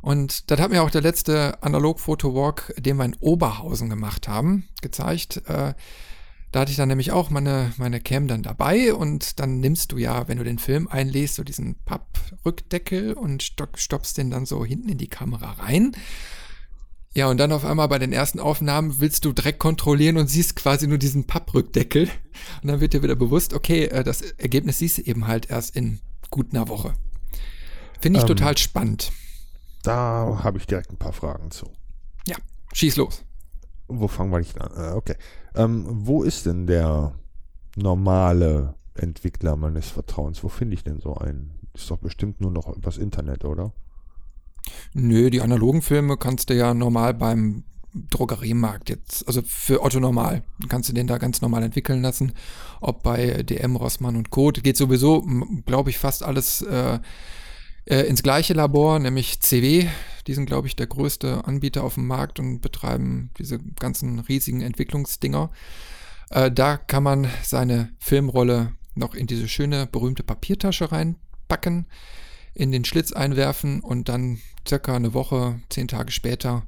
[0.02, 5.42] Und das hat mir auch der letzte Analog-Fotowalk, den wir in Oberhausen gemacht haben, gezeigt.
[5.48, 5.74] Äh,
[6.54, 9.98] da hatte ich dann nämlich auch meine, meine Cam dann dabei und dann nimmst du
[9.98, 14.90] ja, wenn du den Film einlässt, so diesen Papprückdeckel und stoppst den dann so hinten
[14.90, 15.96] in die Kamera rein.
[17.16, 20.56] Ja, und dann auf einmal bei den ersten Aufnahmen willst du direkt kontrollieren und siehst
[20.56, 22.08] quasi nur diesen Papprückdeckel.
[22.62, 25.76] Und dann wird dir wieder bewusst, okay, äh, das Ergebnis siehst du eben halt erst
[25.76, 26.94] in gut einer Woche.
[28.00, 29.12] Finde ich Ähm, total spannend.
[29.84, 31.68] da habe ich direkt ein paar Fragen zu.
[32.28, 32.38] Ja,
[32.74, 33.24] schieß los.
[33.88, 34.72] Wo fangen wir nicht an?
[34.76, 35.16] Äh, okay.
[35.56, 37.14] Ähm, wo ist denn der
[37.76, 40.44] normale Entwickler meines Vertrauens?
[40.44, 41.52] Wo finde ich denn so einen?
[41.74, 43.74] Ist doch bestimmt nur noch übers Internet, oder?
[44.94, 47.64] Nö, die analogen Filme kannst du ja normal beim
[47.94, 52.34] Drogeriemarkt jetzt, also für Otto normal, kannst du den da ganz normal entwickeln lassen.
[52.82, 54.50] Ob bei DM, Rossmann und Co.
[54.50, 55.28] Geht sowieso,
[55.66, 57.00] glaube ich, fast alles äh,
[57.86, 59.88] äh, ins gleiche Labor, nämlich CW.
[60.28, 64.62] Die sind, glaube ich, der größte Anbieter auf dem Markt und betreiben diese ganzen riesigen
[64.62, 65.52] Entwicklungsdinger.
[66.30, 71.88] Äh, da kann man seine Filmrolle noch in diese schöne, berühmte Papiertasche reinpacken,
[72.54, 76.64] in den Schlitz einwerfen und dann circa eine Woche, zehn Tage später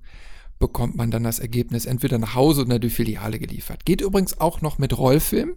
[0.60, 3.86] bekommt man dann das Ergebnis entweder nach Hause oder in die Filiale geliefert.
[3.86, 5.56] Geht übrigens auch noch mit Rollfilm.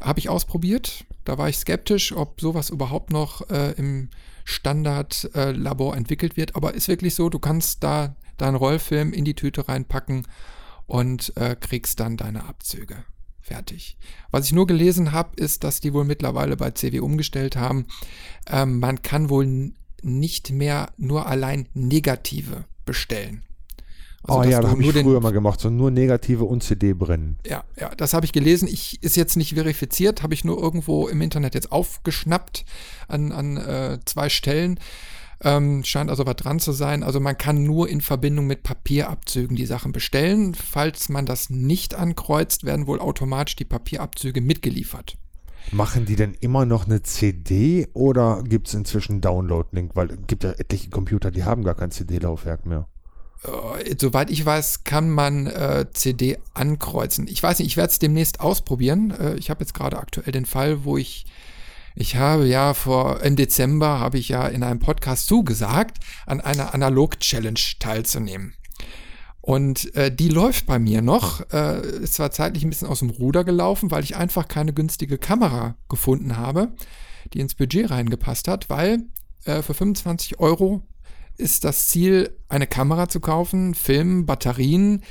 [0.00, 1.04] Habe ich ausprobiert.
[1.24, 4.10] Da war ich skeptisch, ob sowas überhaupt noch äh, im
[4.44, 6.54] Standardlabor entwickelt wird.
[6.56, 10.26] Aber ist wirklich so, du kannst da deinen Rollfilm in die Tüte reinpacken
[10.86, 13.04] und äh, kriegst dann deine Abzüge.
[13.40, 13.98] Fertig.
[14.30, 17.86] Was ich nur gelesen habe, ist, dass die wohl mittlerweile bei CW umgestellt haben.
[18.46, 23.42] Ähm, man kann wohl nicht mehr nur allein negative bestellen.
[24.26, 25.60] Also, oh ja, du da habe ich nur den- früher mal gemacht.
[25.60, 27.38] So nur negative und CD brennen.
[27.46, 28.68] ja, ja, das habe ich gelesen.
[28.68, 32.64] Ich ist jetzt nicht verifiziert, habe ich nur irgendwo im Internet jetzt aufgeschnappt
[33.08, 34.80] an, an äh, zwei Stellen.
[35.42, 37.02] Ähm, scheint also was dran zu sein.
[37.02, 40.54] Also man kann nur in Verbindung mit Papierabzügen die Sachen bestellen.
[40.54, 45.18] Falls man das nicht ankreuzt, werden wohl automatisch die Papierabzüge mitgeliefert.
[45.72, 49.92] Machen die denn immer noch eine CD oder gibt es inzwischen Download-Link?
[49.96, 52.86] Weil es gibt ja etliche Computer, die haben gar kein CD-Laufwerk mehr.
[53.44, 57.28] Äh, soweit ich weiß, kann man äh, CD ankreuzen.
[57.28, 59.10] Ich weiß nicht, ich werde es demnächst ausprobieren.
[59.12, 61.26] Äh, ich habe jetzt gerade aktuell den Fall, wo ich
[61.96, 66.74] ich habe ja vor im Dezember habe ich ja in einem Podcast zugesagt, an einer
[66.74, 68.54] Analog-Challenge teilzunehmen.
[69.40, 71.48] Und äh, die läuft bei mir noch.
[71.52, 75.18] Äh, ist zwar zeitlich ein bisschen aus dem Ruder gelaufen, weil ich einfach keine günstige
[75.18, 76.72] Kamera gefunden habe,
[77.32, 79.04] die ins Budget reingepasst hat, weil
[79.44, 80.82] äh, für 25 Euro
[81.36, 85.02] ist das Ziel, eine Kamera zu kaufen, Film, Batterien,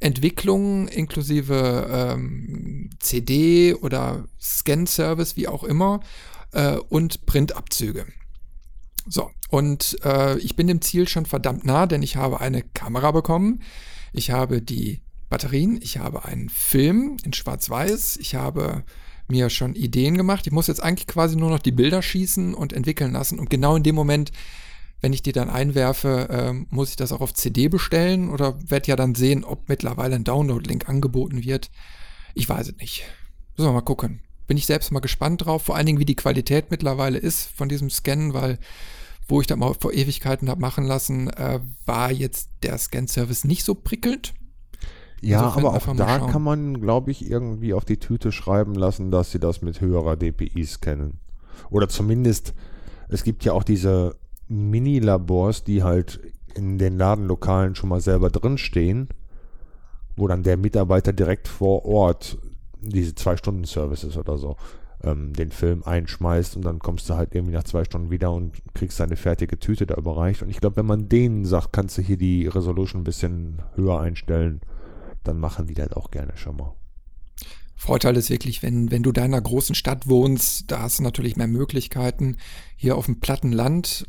[0.00, 6.00] Entwicklung inklusive ähm, CD oder Scan-Service, wie auch immer,
[6.52, 8.06] äh, und Printabzüge.
[9.06, 13.10] So, und äh, ich bin dem Ziel schon verdammt nah, denn ich habe eine Kamera
[13.10, 13.62] bekommen.
[14.12, 18.84] Ich habe die Batterien, ich habe einen Film in Schwarz-Weiß, ich habe
[19.28, 20.46] mir schon Ideen gemacht.
[20.46, 23.38] Ich muss jetzt eigentlich quasi nur noch die Bilder schießen und entwickeln lassen.
[23.38, 24.32] Und genau in dem Moment,
[25.00, 28.88] wenn ich die dann einwerfe, äh, muss ich das auch auf CD bestellen oder werde
[28.88, 31.70] ja dann sehen, ob mittlerweile ein Download-Link angeboten wird.
[32.34, 33.04] Ich weiß es nicht.
[33.56, 34.20] Müssen wir mal gucken.
[34.46, 37.68] Bin ich selbst mal gespannt drauf, vor allen Dingen, wie die Qualität mittlerweile ist von
[37.68, 38.58] diesem Scannen, weil
[39.28, 43.62] wo ich das mal vor Ewigkeiten habe machen lassen, äh, war jetzt der Scan-Service nicht
[43.62, 44.32] so prickelnd.
[45.20, 49.10] Ja, Insofern aber auch da kann man, glaube ich, irgendwie auf die Tüte schreiben lassen,
[49.10, 51.20] dass sie das mit höherer DPI scannen.
[51.70, 52.54] Oder zumindest,
[53.08, 54.16] es gibt ja auch diese
[54.48, 56.20] Mini-Labors, die halt
[56.54, 59.08] in den Ladenlokalen schon mal selber drinstehen,
[60.16, 62.38] wo dann der Mitarbeiter direkt vor Ort
[62.80, 64.56] diese Zwei-Stunden-Services oder so
[65.02, 68.56] ähm, den Film einschmeißt und dann kommst du halt irgendwie nach zwei Stunden wieder und
[68.74, 70.42] kriegst deine fertige Tüte da überreicht.
[70.42, 74.00] Und ich glaube, wenn man denen sagt, kannst du hier die Resolution ein bisschen höher
[74.00, 74.60] einstellen,
[75.24, 76.74] dann machen die das auch gerne schon mal.
[77.76, 81.04] Vorteil ist wirklich, wenn, wenn du da in einer großen Stadt wohnst, da hast du
[81.04, 82.36] natürlich mehr Möglichkeiten.
[82.76, 84.08] Hier auf dem platten Land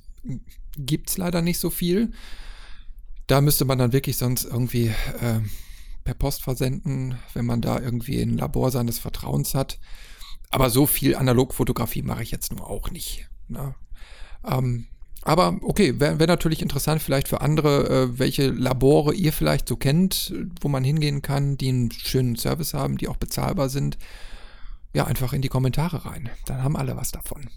[0.78, 2.12] gibt es leider nicht so viel.
[3.28, 5.42] Da müsste man dann wirklich sonst irgendwie äh,
[6.04, 9.80] per Post versenden, wenn man da irgendwie ein Labor seines Vertrauens hat.
[10.50, 13.30] Aber so viel Analogfotografie mache ich jetzt nur auch nicht.
[13.48, 13.76] Ne?
[14.44, 14.88] Ähm,
[15.22, 19.76] aber okay, wäre wär natürlich interessant vielleicht für andere, äh, welche Labore ihr vielleicht so
[19.76, 23.98] kennt, wo man hingehen kann, die einen schönen Service haben, die auch bezahlbar sind.
[24.94, 26.30] Ja, einfach in die Kommentare rein.
[26.46, 27.50] Dann haben alle was davon.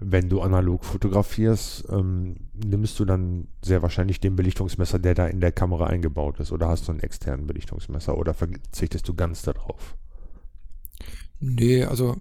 [0.00, 5.40] Wenn du analog fotografierst, ähm, nimmst du dann sehr wahrscheinlich den Belichtungsmesser, der da in
[5.40, 9.96] der Kamera eingebaut ist, oder hast du einen externen Belichtungsmesser oder verzichtest du ganz darauf?
[11.40, 12.16] Nee, also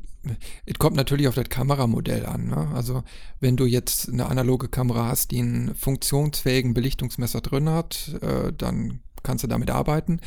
[0.66, 2.48] es kommt natürlich auf das Kameramodell an.
[2.48, 2.70] Ne?
[2.74, 3.04] Also
[3.40, 9.02] wenn du jetzt eine analoge Kamera hast, die einen funktionsfähigen Belichtungsmesser drin hat, äh, dann
[9.24, 10.20] kannst du damit arbeiten.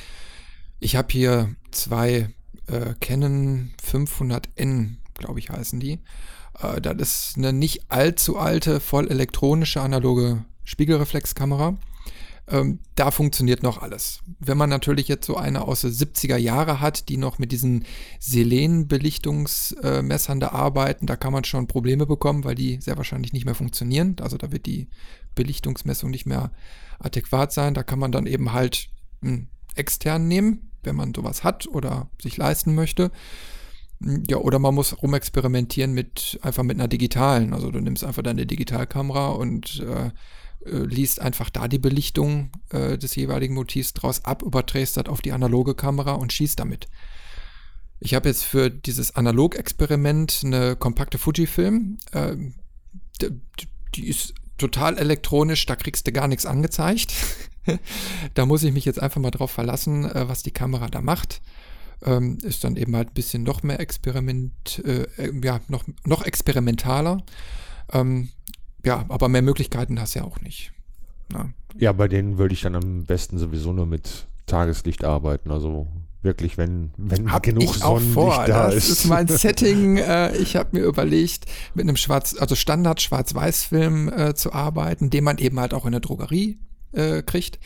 [0.81, 2.31] Ich habe hier zwei
[2.67, 6.01] äh, Canon 500N, glaube ich, heißen die.
[6.63, 11.77] Äh, das ist eine nicht allzu alte, voll elektronische analoge Spiegelreflexkamera
[12.51, 14.21] ähm, da funktioniert noch alles.
[14.41, 17.85] Wenn man natürlich jetzt so eine aus den 70er Jahre hat, die noch mit diesen
[18.19, 23.45] Selen-Belichtungsmessern äh, da arbeiten, da kann man schon Probleme bekommen, weil die sehr wahrscheinlich nicht
[23.45, 24.17] mehr funktionieren.
[24.21, 24.89] Also da wird die
[25.37, 26.51] Belichtungsmessung nicht mehr
[26.99, 27.75] adäquat sein.
[27.75, 28.89] Da kann man dann eben halt
[29.23, 33.13] einen extern nehmen, wenn man sowas hat oder sich leisten möchte.
[34.03, 37.53] Ja, oder man muss rumexperimentieren mit einfach mit einer digitalen.
[37.53, 40.11] Also du nimmst einfach deine Digitalkamera und äh,
[40.65, 45.21] äh, liest einfach da die Belichtung äh, des jeweiligen Motivs draus ab, überträgst das auf
[45.21, 46.89] die analoge Kamera und schießt damit.
[47.99, 51.99] Ich habe jetzt für dieses Analog-Experiment eine kompakte Fujifilm.
[52.13, 52.37] Äh,
[53.95, 57.13] die ist total elektronisch, da kriegst du gar nichts angezeigt.
[58.35, 61.43] da muss ich mich jetzt einfach mal drauf verlassen, äh, was die Kamera da macht.
[62.03, 66.25] Ähm, ist dann eben halt ein bisschen noch mehr Experiment, äh, äh, ja, noch, noch
[66.25, 67.23] experimentaler.
[67.93, 68.31] Ähm,
[68.85, 70.73] ja, aber mehr Möglichkeiten hast du ja auch nicht.
[71.31, 71.53] Na.
[71.77, 75.51] Ja, bei denen würde ich dann am besten sowieso nur mit Tageslicht arbeiten.
[75.51, 75.87] Also
[76.23, 78.45] wirklich, wenn, wenn hab genug ich Sonnenlicht vor.
[78.47, 78.91] da das ist.
[78.91, 79.97] Das ist mein Setting.
[79.97, 85.25] Äh, ich habe mir überlegt, mit einem Schwarz, also Standard Schwarz-Weiß-Film äh, zu arbeiten, den
[85.25, 86.59] man eben halt auch in der Drogerie
[86.93, 87.59] äh, kriegt.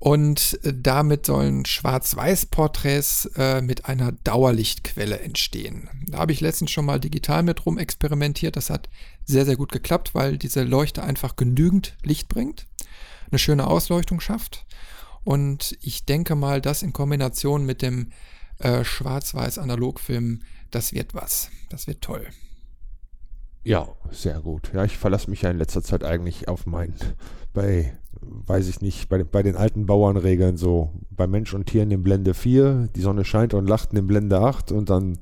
[0.00, 5.88] Und äh, damit sollen Schwarz-Weiß-Porträts äh, mit einer Dauerlichtquelle entstehen.
[6.08, 8.56] Da habe ich letztens schon mal digital mit rum experimentiert.
[8.56, 8.88] Das hat
[9.26, 12.66] sehr, sehr gut geklappt, weil diese Leuchte einfach genügend Licht bringt,
[13.30, 14.64] eine schöne Ausleuchtung schafft.
[15.22, 18.10] Und ich denke mal, das in Kombination mit dem
[18.58, 21.50] äh, Schwarz-Weiß-Analogfilm, das wird was.
[21.68, 22.26] Das wird toll.
[23.62, 24.72] Ja, sehr gut.
[24.74, 26.94] Ja, ich verlasse mich ja in letzter Zeit eigentlich auf mein,
[27.52, 27.92] bei
[28.22, 32.34] weiß ich nicht, bei, bei den alten Bauernregeln so, bei Mensch und Tieren in Blende
[32.34, 35.18] 4, die Sonne scheint und lacht in Blende 8 und dann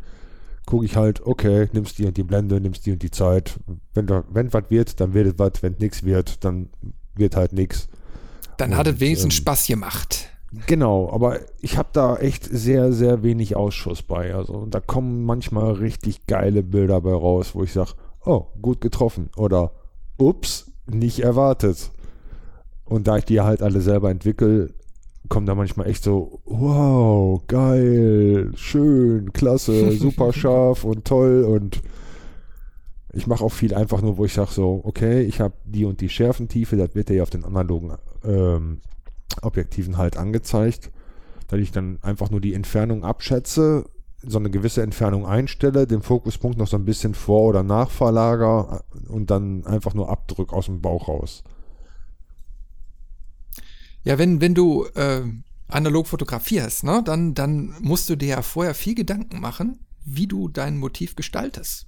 [0.67, 3.59] gucke ich halt, okay, nimmst die und die Blende, nimmst die und die Zeit.
[3.95, 6.69] Wenn, wenn was wird, dann wird es was, wenn nichts wird, dann
[7.15, 7.89] wird halt nichts.
[8.59, 10.29] Dann und, hat es wenigstens ähm, Spaß gemacht.
[10.67, 14.35] Genau, aber ich habe da echt sehr, sehr wenig Ausschuss bei.
[14.35, 17.93] Also da kommen manchmal richtig geile Bilder bei raus, wo ich sage,
[18.25, 19.31] oh, gut getroffen.
[19.37, 19.73] Oder
[20.17, 21.91] ups, nicht erwartet.
[22.85, 24.73] Und da ich die halt alle selber entwickle,
[25.29, 31.83] kommen da manchmal echt so, wow, geil, schön, klasse, super scharf und toll und
[33.13, 36.01] ich mache auch viel einfach nur, wo ich sage so, okay, ich habe die und
[36.01, 37.93] die Schärfentiefe, das wird ja auf den analogen
[38.25, 38.81] ähm,
[39.43, 40.91] Objektiven halt angezeigt,
[41.49, 43.85] dass ich dann einfach nur die Entfernung abschätze,
[44.23, 49.31] so eine gewisse Entfernung einstelle, den Fokuspunkt noch so ein bisschen vor- oder nachverlager und
[49.31, 51.45] dann einfach nur abdrück aus dem Bauch raus.
[54.03, 55.23] Ja, wenn, wenn du äh,
[55.69, 60.49] analog fotografierst, ne, dann, dann musst du dir ja vorher viel Gedanken machen, wie du
[60.49, 61.87] dein Motiv gestaltest.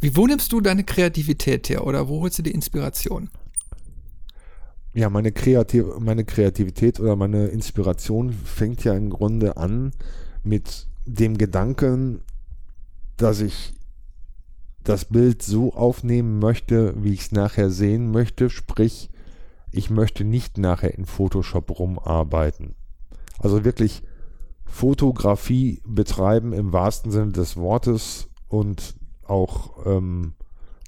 [0.00, 3.30] Wie, wo nimmst du deine Kreativität her oder wo holst du die Inspiration?
[4.94, 9.92] Ja, meine, Kreativ meine Kreativität oder meine Inspiration fängt ja im Grunde an
[10.42, 12.20] mit dem Gedanken,
[13.16, 13.74] dass ich
[14.84, 19.10] das Bild so aufnehmen möchte, wie ich es nachher sehen möchte, sprich,
[19.70, 22.74] ich möchte nicht nachher in Photoshop rumarbeiten.
[23.38, 24.02] Also wirklich
[24.64, 30.34] Fotografie betreiben im wahrsten Sinne des Wortes und auch ähm,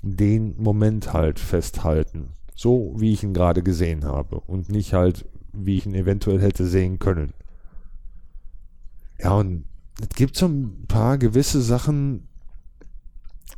[0.03, 2.31] den Moment halt festhalten.
[2.55, 6.67] So wie ich ihn gerade gesehen habe und nicht halt, wie ich ihn eventuell hätte
[6.67, 7.33] sehen können.
[9.25, 9.65] Ja, und
[10.03, 12.29] es gibt so ein paar gewisse Sachen,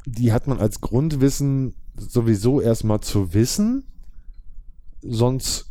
[0.06, 3.84] die hat man als Grundwissen sowieso erstmal zu wissen,
[5.02, 5.68] sonst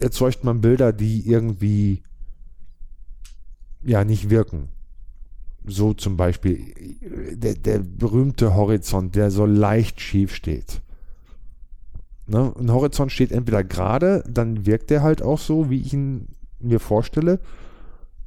[0.00, 2.02] erzeugt man Bilder, die irgendwie
[3.84, 4.70] ja nicht wirken.
[5.64, 6.74] So zum Beispiel
[7.36, 10.80] der, der berühmte Horizont, der so leicht schief steht.
[12.26, 12.52] Ne?
[12.58, 16.26] Ein Horizont steht entweder gerade, dann wirkt er halt auch so, wie ich ihn
[16.58, 17.38] mir vorstelle,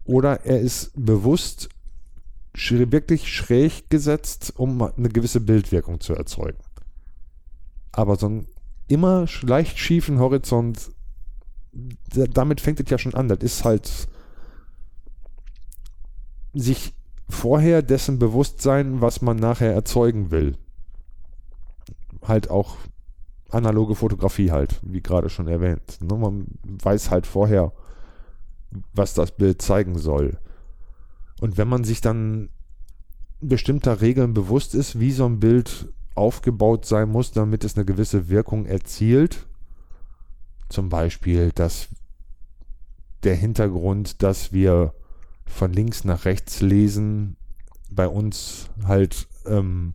[0.06, 1.70] oder er ist bewusst
[2.54, 6.60] wirklich schräg gesetzt, um eine gewisse Bildwirkung zu erzeugen.
[7.92, 8.48] Aber so ein
[8.88, 10.92] immer leicht schiefen Horizont,
[12.10, 13.30] damit fängt es ja schon an.
[13.30, 13.90] Das ist halt
[16.54, 16.94] sich
[17.30, 20.58] vorher dessen bewusst sein, was man nachher erzeugen will.
[22.22, 22.76] Halt auch
[23.50, 26.00] analoge Fotografie halt, wie gerade schon erwähnt.
[26.02, 27.72] Ne, man weiß halt vorher,
[28.94, 30.38] was das Bild zeigen soll.
[31.40, 32.50] Und wenn man sich dann
[33.42, 38.30] bestimmter Regeln bewusst ist, wie so ein Bild aufgebaut sein muss, damit es eine gewisse
[38.30, 39.48] Wirkung erzielt,
[40.70, 41.90] zum Beispiel, dass
[43.24, 44.94] der Hintergrund, dass wir
[45.46, 47.36] von links nach rechts lesen,
[47.90, 49.94] bei uns halt ähm,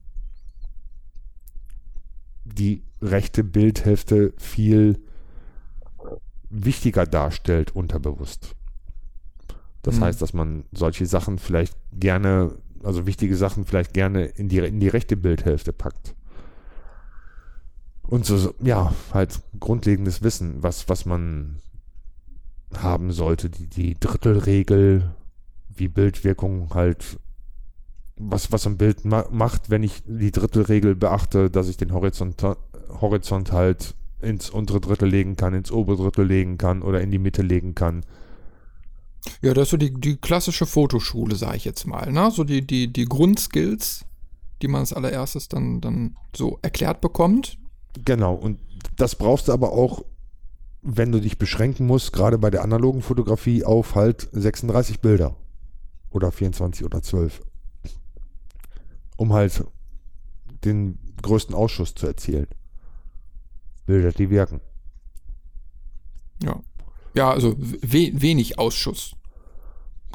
[2.45, 5.01] die rechte Bildhälfte viel
[6.51, 8.56] wichtiger darstellt unterbewusst.
[9.87, 10.05] Das mhm.
[10.05, 12.51] heißt, dass man solche Sachen vielleicht gerne,
[12.83, 16.17] also wichtige Sachen vielleicht gerne in die, in die rechte Bildhälfte packt.
[18.03, 21.61] Und so, ja, halt grundlegendes Wissen, was, was man
[22.77, 23.49] haben sollte.
[23.49, 25.15] Die, die Drittelregel,
[25.69, 27.21] wie Bildwirkung halt,
[28.17, 32.43] was, was ein Bild ma macht, wenn ich die Drittelregel beachte, dass ich den Horizont,
[33.01, 37.21] Horizont halt ins untere Drittel legen kann, ins obere Drittel legen kann oder in die
[37.21, 38.05] Mitte legen kann.
[39.43, 42.13] Ja, das ist so die, die klassische Fotoschule, sage ich jetzt mal.
[42.13, 42.31] Ne?
[42.31, 44.05] So die, die, die Grundskills,
[44.63, 47.59] die man als allererstes dann, dann so erklärt bekommt.
[48.05, 48.59] Genau, und
[48.97, 50.05] das brauchst du aber auch,
[50.83, 55.37] wenn du dich beschränken musst, gerade bei der analogen Fotografie, auf halt 36 Bilder.
[56.11, 57.43] Oder 24 oder 12.
[59.17, 59.65] Um halt
[60.65, 62.47] den größten Ausschuss zu erzielen.
[63.87, 64.61] Bilder, die wirken.
[66.43, 66.61] Ja.
[67.15, 69.16] Ja, also we wenig Ausschuss.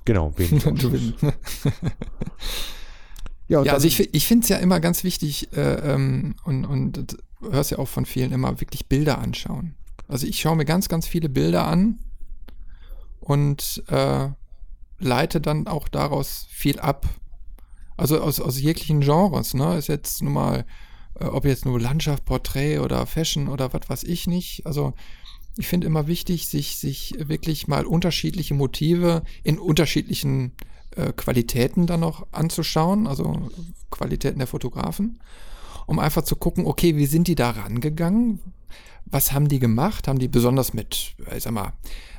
[0.06, 1.14] Genau, wenig Ausschuss.
[3.48, 7.18] ja, ja also ich, ich finde es ja immer ganz wichtig äh, ähm, und, und
[7.42, 9.76] du hörst ja auch von vielen immer wirklich Bilder anschauen.
[10.08, 12.00] Also ich schaue mir ganz, ganz viele Bilder an
[13.20, 14.30] und äh,
[15.00, 17.08] leite dann auch daraus viel ab.
[17.98, 19.78] Also aus, aus jeglichen Genres, ne?
[19.78, 20.66] Ist jetzt nun mal
[21.22, 24.66] äh, ob jetzt nur Landschaft, Porträt oder Fashion oder was weiß ich nicht.
[24.66, 24.94] Also
[25.58, 30.54] ich finde immer wichtig, sich, sich wirklich mal unterschiedliche Motive in unterschiedlichen
[30.96, 33.50] äh, Qualitäten dann noch anzuschauen, also
[33.90, 35.20] Qualitäten der Fotografen,
[35.88, 38.40] um einfach zu gucken, okay, wie sind die da rangegangen?
[39.06, 40.08] Was haben die gemacht?
[40.08, 41.74] Haben die besonders mit, ich sag mal,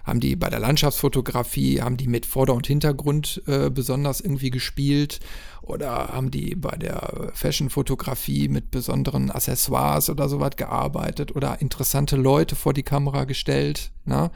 [0.04, 5.20] haben die bei der Landschaftsfotografie, haben die mit Vorder- und Hintergrund äh, besonders irgendwie gespielt
[5.62, 12.56] oder haben die bei der Fashion-Fotografie mit besonderen Accessoires oder sowas gearbeitet oder interessante Leute
[12.56, 14.30] vor die Kamera gestellt, na?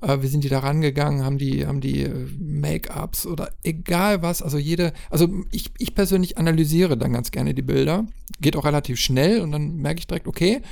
[0.00, 1.24] Äh, wie sind die da rangegangen?
[1.24, 6.38] Haben die, haben die äh, Make-ups oder egal was, also jede, also ich, ich persönlich
[6.38, 8.06] analysiere dann ganz gerne die Bilder,
[8.40, 10.62] geht auch relativ schnell und dann merke ich direkt, okay,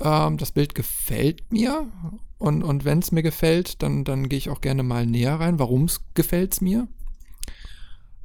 [0.00, 1.90] ähm, das Bild gefällt mir
[2.38, 5.58] und, und wenn es mir gefällt, dann, dann gehe ich auch gerne mal näher rein,
[5.58, 6.88] warum es gefällt mir.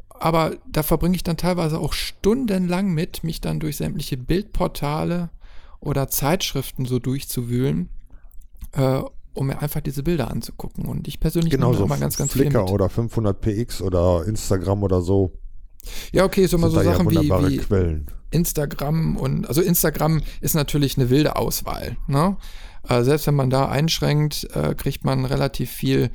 [0.10, 5.30] Aber da verbringe ich dann teilweise auch stundenlang mit, mich dann durch sämtliche Bildportale
[5.80, 7.90] oder Zeitschriften so durchzuwühlen,
[8.74, 9.02] äh,
[9.34, 10.86] um mir einfach diese Bilder anzugucken.
[10.86, 15.02] Und ich persönlich genau so immer ganz, ganz Flickr viel oder 500px oder Instagram oder
[15.02, 15.32] so.
[16.12, 18.08] Ja, okay, so mal so da ja Sachen wie, wunderbare wie Quellen.
[18.32, 21.98] Instagram und also Instagram ist natürlich eine wilde Auswahl.
[22.08, 22.38] Ne?
[22.88, 26.12] Äh, selbst wenn man da einschränkt, äh, kriegt man relativ viel,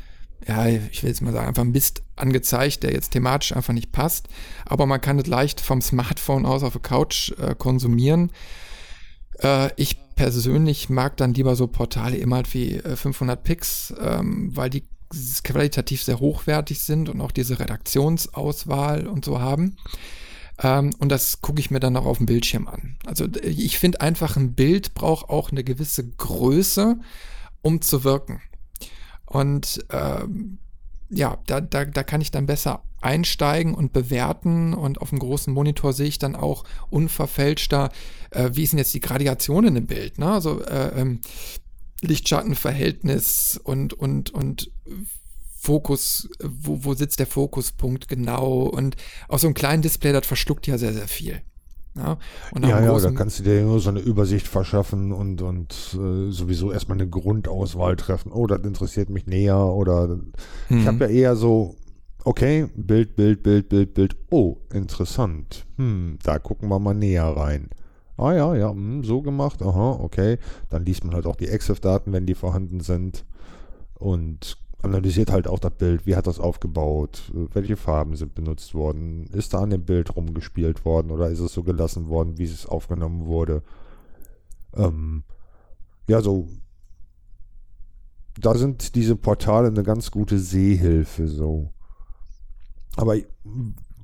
[0.47, 4.29] ja, ich will jetzt mal sagen, einfach Mist angezeigt, der jetzt thematisch einfach nicht passt.
[4.67, 8.31] Aber man kann es leicht vom Smartphone aus auf der Couch äh, konsumieren.
[9.41, 14.51] Äh, ich persönlich mag dann lieber so Portale immer halt wie äh, 500 Pix, ähm,
[14.55, 14.85] weil die
[15.45, 19.77] qualitativ sehr hochwertig sind und auch diese Redaktionsauswahl und so haben.
[20.63, 22.97] Ähm, und das gucke ich mir dann auch auf dem Bildschirm an.
[23.07, 26.99] Also ich finde einfach, ein Bild braucht auch eine gewisse Größe,
[27.63, 28.41] um zu wirken.
[29.27, 30.59] Und ähm,
[31.11, 35.53] ja, da, da, da kann ich dann besser einsteigen und bewerten und auf dem großen
[35.53, 37.91] Monitor sehe ich dann auch unverfälschter,
[38.31, 40.33] äh, wie ist denn jetzt die Gradation in dem Bild, ne?
[40.33, 41.21] Also äh, ähm,
[42.01, 44.71] Licht-Schatten-Verhältnis und, und, und
[45.65, 48.97] Fokus, wo, wo sitzt der Fokuspunkt genau und
[49.29, 51.41] auf so einem kleinen Display, das verschluckt ja sehr, sehr viel.
[51.97, 52.19] Ja,
[52.61, 56.73] ja, ja, da kannst du dir nur so eine Übersicht verschaffen und, und äh, sowieso
[56.73, 58.33] erstmal eine Grundauswahl treffen.
[58.33, 60.33] Oh, das interessiert mich näher oder mhm.
[60.69, 61.77] ich habe ja eher so,
[62.25, 64.17] okay, Bild, Bild, Bild, Bild, Bild.
[64.31, 65.67] Oh, interessant.
[65.77, 67.71] Hm, da gucken wir mal näher rein.
[68.17, 70.39] Ah ja, ja, hm, so gemacht, aha, okay.
[70.69, 73.25] Dann liest man halt auch die EXIF-Daten, wenn die vorhanden sind
[73.95, 79.26] und analysiert halt auch das Bild, wie hat das aufgebaut, welche Farben sind benutzt worden,
[79.32, 82.66] ist da an dem Bild rumgespielt worden oder ist es so gelassen worden, wie es
[82.66, 83.62] aufgenommen wurde.
[84.74, 85.24] Ähm,
[86.09, 86.49] ja, so,
[88.39, 91.70] da sind diese Portale eine ganz gute Sehhilfe so.
[92.97, 93.16] Aber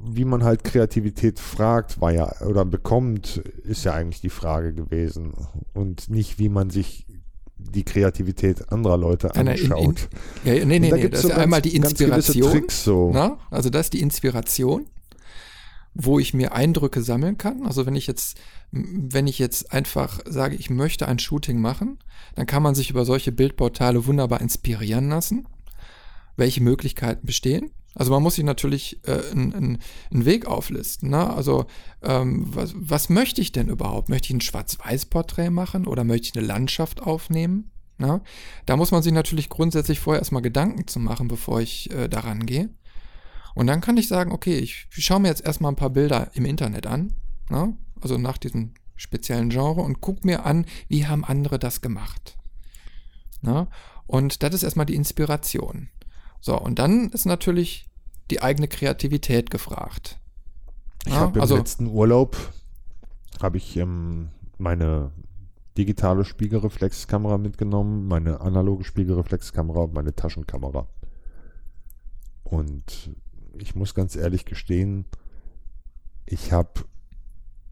[0.02, 5.34] wie man halt Kreativität fragt, war ja, oder bekommt, ist ja eigentlich die Frage gewesen.
[5.74, 7.06] Und nicht, wie man sich
[7.74, 10.08] die Kreativität anderer Leute anschaut.
[10.44, 12.50] In, in, ja, nee, nee, nee, das so ist ganz, einmal die Inspiration.
[12.50, 13.10] Tricks so.
[13.12, 13.38] Na?
[13.50, 14.86] Also das ist die Inspiration,
[15.94, 17.66] wo ich mir Eindrücke sammeln kann.
[17.66, 18.38] Also wenn ich jetzt,
[18.72, 21.98] wenn ich jetzt einfach sage, ich möchte ein Shooting machen,
[22.34, 25.46] dann kann man sich über solche Bildportale wunderbar inspirieren lassen,
[26.36, 27.70] welche Möglichkeiten bestehen.
[27.94, 29.78] Also man muss sich natürlich äh, einen
[30.10, 31.10] Weg auflisten.
[31.10, 31.28] Ne?
[31.28, 31.66] Also
[32.02, 34.08] ähm, was, was möchte ich denn überhaupt?
[34.08, 37.70] Möchte ich ein Schwarz-Weiß-Porträt machen oder möchte ich eine Landschaft aufnehmen?
[37.98, 38.22] Ne?
[38.64, 42.46] Da muss man sich natürlich grundsätzlich vorher erstmal Gedanken zu machen, bevor ich äh, daran
[42.46, 42.70] gehe.
[43.54, 46.44] Und dann kann ich sagen, okay, ich schaue mir jetzt erstmal ein paar Bilder im
[46.44, 47.12] Internet an,
[47.50, 47.76] ne?
[48.00, 52.38] also nach diesem speziellen Genre und gucke mir an, wie haben andere das gemacht.
[53.42, 53.66] Ne?
[54.06, 55.88] Und das ist erstmal die Inspiration.
[56.40, 57.88] So, und dann ist natürlich
[58.30, 60.18] die eigene Kreativität gefragt.
[61.04, 62.36] Ich ja, habe im also, letzten Urlaub
[63.40, 64.28] habe ich ähm,
[64.58, 65.12] meine
[65.76, 70.86] digitale Spiegelreflexkamera mitgenommen, meine analoge Spiegelreflexkamera und meine Taschenkamera.
[72.44, 73.10] Und
[73.58, 75.04] ich muss ganz ehrlich gestehen,
[76.26, 76.84] ich habe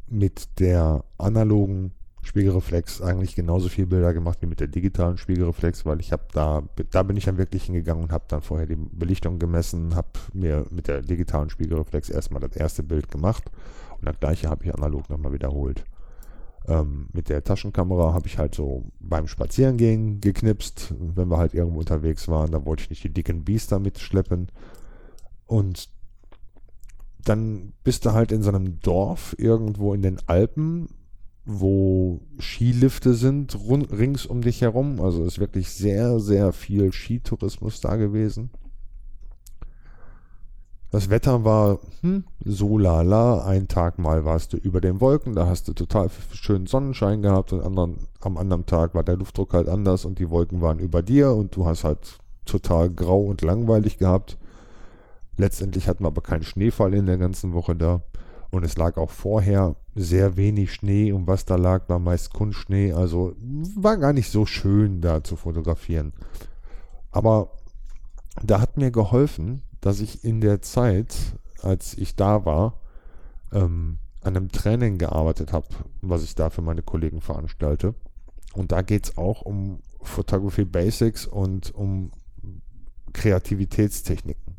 [0.07, 1.93] mit der analogen
[2.23, 6.63] Spiegelreflex eigentlich genauso viele Bilder gemacht wie mit der digitalen Spiegelreflex, weil ich habe da,
[6.91, 10.67] da bin ich dann wirklich hingegangen und habe dann vorher die Belichtung gemessen, habe mir
[10.71, 13.45] mit der digitalen Spiegelreflex erstmal das erste Bild gemacht
[13.99, 15.85] und das gleiche habe ich analog nochmal wiederholt.
[16.67, 21.79] Ähm, mit der Taschenkamera habe ich halt so beim Spazierengehen geknipst, wenn wir halt irgendwo
[21.79, 24.49] unterwegs waren, da wollte ich nicht die dicken Biester mitschleppen
[25.47, 25.89] und
[27.25, 30.89] dann bist du halt in so einem Dorf irgendwo in den Alpen
[31.49, 35.01] wo Skilifte sind rund, rings um dich herum.
[35.01, 38.51] Also ist wirklich sehr, sehr viel Skitourismus da gewesen.
[40.91, 43.45] Das Wetter war hm, so lala.
[43.45, 47.53] Ein Tag mal warst du über den Wolken, da hast du total schönen Sonnenschein gehabt
[47.53, 51.03] und anderen, am anderen Tag war der Luftdruck halt anders und die Wolken waren über
[51.03, 54.39] dir und du hast halt total grau und langweilig gehabt.
[55.37, 58.03] Letztendlich hatten wir aber keinen Schneefall in der ganzen Woche da.
[58.51, 62.93] Und es lag auch vorher sehr wenig Schnee und was da lag, war meist Kunstschnee.
[62.93, 63.35] Also
[63.77, 66.13] war gar nicht so schön da zu fotografieren.
[67.11, 67.51] Aber
[68.43, 71.15] da hat mir geholfen, dass ich in der Zeit,
[71.63, 72.81] als ich da war,
[73.53, 75.69] ähm, an einem Training gearbeitet habe,
[76.01, 77.95] was ich da für meine Kollegen veranstalte.
[78.55, 82.13] Und da geht es auch um Photography Basics und um
[83.13, 84.57] Kreativitätstechniken.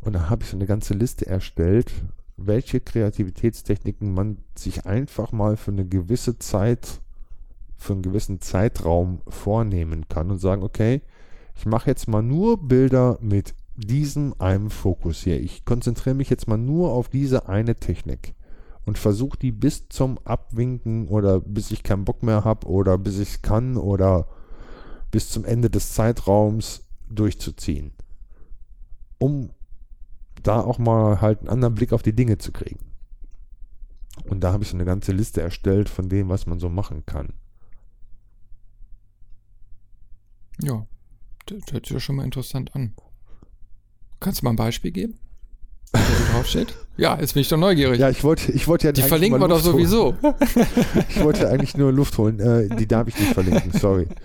[0.00, 1.92] Und da habe ich so eine ganze Liste erstellt
[2.38, 7.00] welche Kreativitätstechniken man sich einfach mal für eine gewisse Zeit,
[7.76, 11.02] für einen gewissen Zeitraum vornehmen kann und sagen, okay,
[11.56, 15.40] ich mache jetzt mal nur Bilder mit diesem einen Fokus hier.
[15.40, 18.34] Ich konzentriere mich jetzt mal nur auf diese eine Technik
[18.86, 23.18] und versuche die bis zum Abwinken oder bis ich keinen Bock mehr habe oder bis
[23.18, 24.28] ich es kann oder
[25.10, 27.92] bis zum Ende des Zeitraums durchzuziehen.
[29.18, 29.50] Um
[30.48, 32.80] da auch mal halt einen anderen Blick auf die Dinge zu kriegen.
[34.24, 37.04] Und da habe ich so eine ganze Liste erstellt von dem, was man so machen
[37.06, 37.34] kann.
[40.62, 40.86] Ja,
[41.46, 42.94] das hört sich ja schon mal interessant an.
[44.20, 45.18] Kannst du mal ein Beispiel geben?
[46.32, 46.74] Draufsteht?
[46.96, 48.00] Ja, jetzt bin ich doch neugierig.
[48.00, 50.16] Ja, ich wollte, ich wollte ja Die verlinken wir doch sowieso.
[51.08, 52.40] ich wollte eigentlich nur Luft holen.
[52.40, 54.08] Äh, die darf ich nicht verlinken, sorry.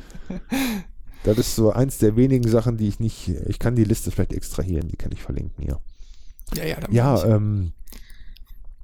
[1.25, 3.29] Das ist so eins der wenigen Sachen, die ich nicht.
[3.47, 5.79] Ich kann die Liste vielleicht extrahieren, die kann ich verlinken, ja.
[6.57, 7.73] Ja, ja, Ja, ähm,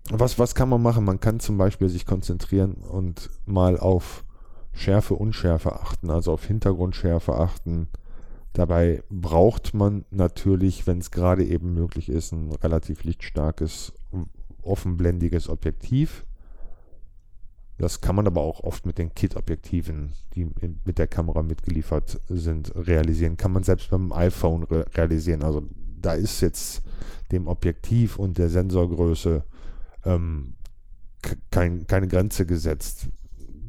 [0.10, 1.06] was, was kann man machen?
[1.06, 4.24] Man kann zum Beispiel sich konzentrieren und mal auf
[4.74, 7.88] Schärfe, Unschärfe achten, also auf Hintergrundschärfe achten.
[8.54, 13.94] Dabei braucht man natürlich, wenn es gerade eben möglich ist, ein relativ lichtstarkes,
[14.64, 16.26] offenblendiges Objektiv.
[17.78, 20.50] Das kann man aber auch oft mit den Kit-Objektiven, die
[20.84, 23.38] mit der Kamera mitgeliefert sind, realisieren.
[23.38, 25.44] Kann man selbst beim iPhone re realisieren.
[25.44, 25.64] Also
[26.02, 26.82] da ist jetzt
[27.32, 29.44] dem Objektiv und der Sensorgröße
[30.06, 30.54] ähm,
[31.52, 33.08] kein, keine Grenze gesetzt.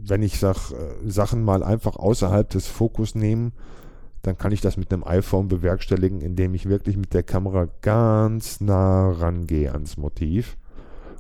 [0.03, 3.53] Wenn ich sag, äh, Sachen mal einfach außerhalb des Fokus nehmen,
[4.23, 8.61] dann kann ich das mit einem iPhone bewerkstelligen, indem ich wirklich mit der Kamera ganz
[8.61, 10.57] nah rangehe ans Motiv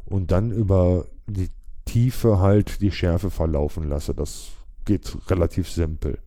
[0.05, 1.49] und dann über die
[1.87, 4.15] Tiefe halt die Schärfe verlaufen lasse.
[4.15, 4.49] Das
[4.85, 6.19] geht relativ simpel.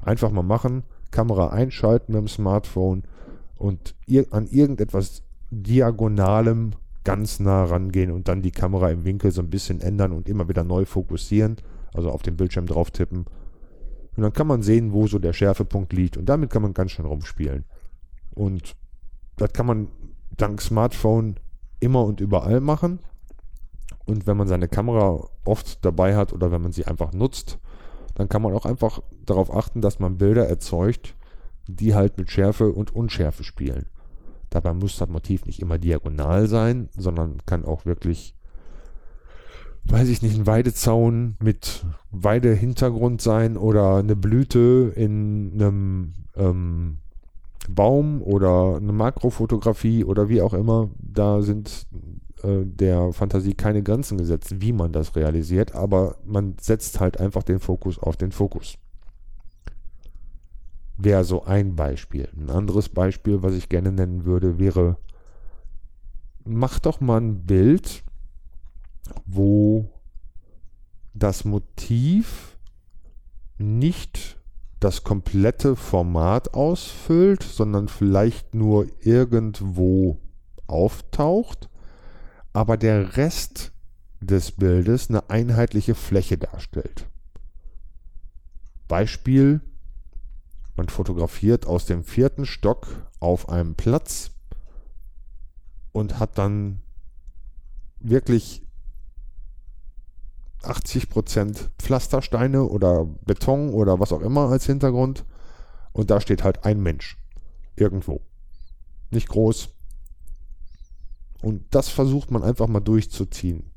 [0.00, 3.02] Einfach mal machen, Kamera einschalten mit dem Smartphone
[3.62, 6.72] und ir an irgendetwas Diagonalem
[7.04, 10.48] ganz nah rangehen und dann die Kamera im Winkel so ein bisschen ändern und immer
[10.48, 11.56] wieder neu fokussieren,
[11.94, 13.26] also auf den Bildschirm drauf tippen.
[14.16, 16.90] Und dann kann man sehen, wo so der Schärfepunkt liegt und damit kann man ganz
[16.90, 17.64] schön rumspielen.
[18.34, 18.74] Und
[19.36, 19.88] das kann man
[20.36, 21.36] dank Smartphone
[21.78, 22.98] immer und überall machen.
[24.06, 27.58] Und wenn man seine Kamera oft dabei hat oder wenn man sie einfach nutzt,
[28.16, 31.14] dann kann man auch einfach darauf achten, dass man Bilder erzeugt,
[31.66, 33.86] die halt mit Schärfe und Unschärfe spielen.
[34.50, 38.34] Dabei muss das Motiv nicht immer diagonal sein, sondern kann auch wirklich,
[39.84, 46.98] weiß ich nicht, ein Weidezaun mit Weidehintergrund sein oder eine Blüte in einem ähm,
[47.68, 50.90] Baum oder eine Makrofotografie oder wie auch immer.
[50.98, 51.86] Da sind
[52.42, 57.42] äh, der Fantasie keine Grenzen gesetzt, wie man das realisiert, aber man setzt halt einfach
[57.42, 58.78] den Fokus auf den Fokus.
[60.96, 62.28] Wäre so ein Beispiel.
[62.36, 64.98] Ein anderes Beispiel, was ich gerne nennen würde, wäre,
[66.44, 68.04] mach doch mal ein Bild,
[69.26, 69.88] wo
[71.14, 72.56] das Motiv
[73.58, 74.38] nicht
[74.80, 80.18] das komplette Format ausfüllt, sondern vielleicht nur irgendwo
[80.66, 81.68] auftaucht,
[82.52, 83.72] aber der Rest
[84.20, 87.06] des Bildes eine einheitliche Fläche darstellt.
[88.88, 89.60] Beispiel,
[90.76, 92.86] man fotografiert aus dem vierten Stock
[93.20, 94.30] auf einem Platz
[95.92, 96.80] und hat dann
[98.00, 98.62] wirklich
[100.62, 105.24] 80% Pflastersteine oder Beton oder was auch immer als Hintergrund.
[105.92, 107.18] Und da steht halt ein Mensch.
[107.76, 108.22] Irgendwo.
[109.10, 109.68] Nicht groß.
[111.42, 113.70] Und das versucht man einfach mal durchzuziehen.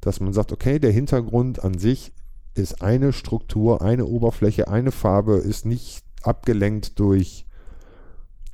[0.00, 2.12] Dass man sagt, okay, der Hintergrund an sich
[2.54, 7.46] ist eine Struktur, eine Oberfläche, eine Farbe, ist nicht abgelenkt durch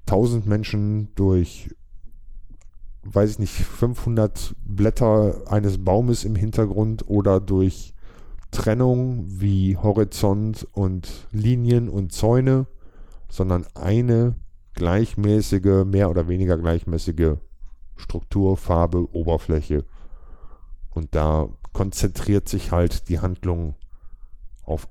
[0.06, 1.70] 1000 Menschen, durch
[3.04, 7.94] weiß ich nicht, 500 Blätter eines Baumes im Hintergrund oder durch
[8.52, 12.66] Trennung wie Horizont und Linien und Zäune,
[13.28, 14.36] sondern eine
[14.74, 17.36] gleichmäßige, mehr oder weniger gleichmäßige
[17.96, 19.84] Struktur, Farbe, Oberfläche.
[20.90, 23.74] Und da konzentriert sich halt die Handlung
[24.64, 24.86] auf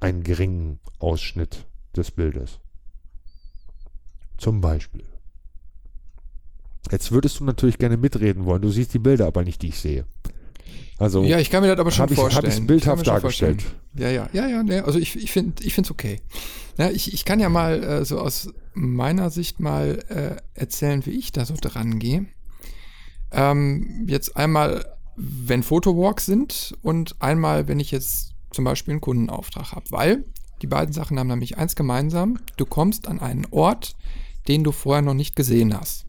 [0.00, 2.58] einen geringen Ausschnitt des Bildes.
[4.38, 5.04] Zum Beispiel.
[6.90, 8.60] Jetzt würdest du natürlich gerne mitreden wollen.
[8.62, 10.04] Du siehst die Bilder aber nicht, die ich sehe.
[10.98, 12.46] Also ja, ich kann mir das aber schon hab ich- vorstellen.
[12.46, 13.64] ich's Ich bildhaft mir schon dargestellt.
[13.96, 16.20] Ja, ja, ja, ja, ne, also ich, ich finde ich finde es okay.
[16.78, 21.12] Ja, ich, ich kann ja mal äh, so aus meiner Sicht mal äh, erzählen, wie
[21.12, 22.26] ich da so dran gehe.
[23.32, 24.84] Ähm, jetzt einmal,
[25.16, 30.24] wenn Fotowalks sind und einmal, wenn ich jetzt zum Beispiel einen Kundenauftrag habe, weil
[30.62, 33.96] die beiden Sachen haben nämlich eins gemeinsam, du kommst an einen Ort,
[34.48, 36.06] den du vorher noch nicht gesehen hast.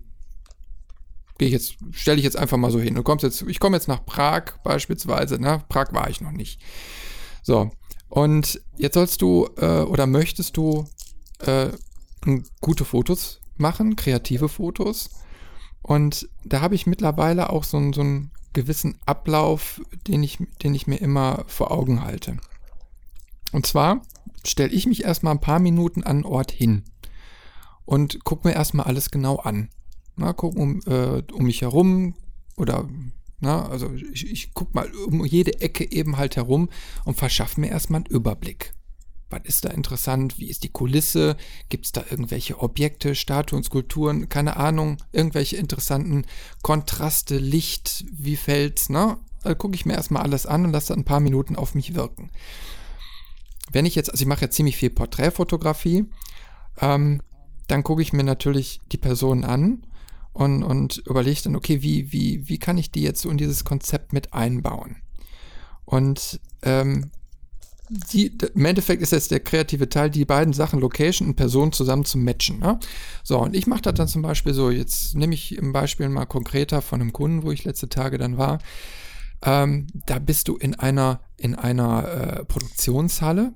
[1.38, 2.96] Gehe ich jetzt, stelle ich jetzt einfach mal so hin.
[2.96, 5.64] Du kommst jetzt, ich komme jetzt nach Prag beispielsweise, ne?
[5.68, 6.62] Prag war ich noch nicht.
[7.44, 7.72] So,
[8.08, 10.88] und jetzt sollst du äh, oder möchtest du
[11.40, 11.70] äh,
[12.62, 15.10] gute Fotos machen, kreative Fotos.
[15.82, 20.74] Und da habe ich mittlerweile auch so, einen- so einen gewissen Ablauf, den ich, den
[20.74, 22.38] ich mir immer vor Augen halte.
[23.52, 24.02] Und zwar
[24.48, 26.84] stelle ich mich erstmal ein paar Minuten an einen Ort hin
[27.86, 29.70] und gucke mir erstmal alles genau an.
[30.16, 32.16] Na, guck um, äh, um mich herum
[32.56, 32.88] oder
[33.40, 36.70] na, also ich, ich gucke mal um jede Ecke eben halt herum
[37.04, 38.74] und verschaffe mir erstmal einen Überblick.
[39.30, 40.40] Was ist da interessant?
[40.40, 41.36] Wie ist die Kulisse?
[41.70, 44.30] Gibt es da irgendwelche Objekte, Statuen, Skulpturen?
[44.30, 44.98] Keine Ahnung.
[45.12, 46.26] Irgendwelche interessanten
[46.62, 49.18] Kontraste, Licht, wie fällt's, ne?
[49.44, 52.30] Da gucke ich mir erstmal alles an und lasse ein paar Minuten auf mich wirken.
[53.72, 56.06] Wenn ich jetzt, also ich mache ja ziemlich viel Porträtfotografie,
[56.80, 57.22] ähm,
[57.68, 59.86] dann gucke ich mir natürlich die Person an
[60.34, 63.64] und, und überlege dann, okay, wie, wie, wie kann ich die jetzt so in dieses
[63.64, 64.98] Konzept mit einbauen?
[65.86, 67.12] Und ähm,
[67.90, 72.06] die, im Endeffekt ist jetzt der kreative Teil, die beiden Sachen, Location und Person zusammen
[72.06, 72.60] zu matchen.
[72.60, 72.80] Ne?
[73.24, 76.26] So, und ich mache das dann zum Beispiel so, jetzt nehme ich im Beispiel mal
[76.26, 78.60] konkreter von einem Kunden, wo ich letzte Tage dann war.
[79.42, 83.54] Ähm, da bist du in einer, in einer äh, Produktionshalle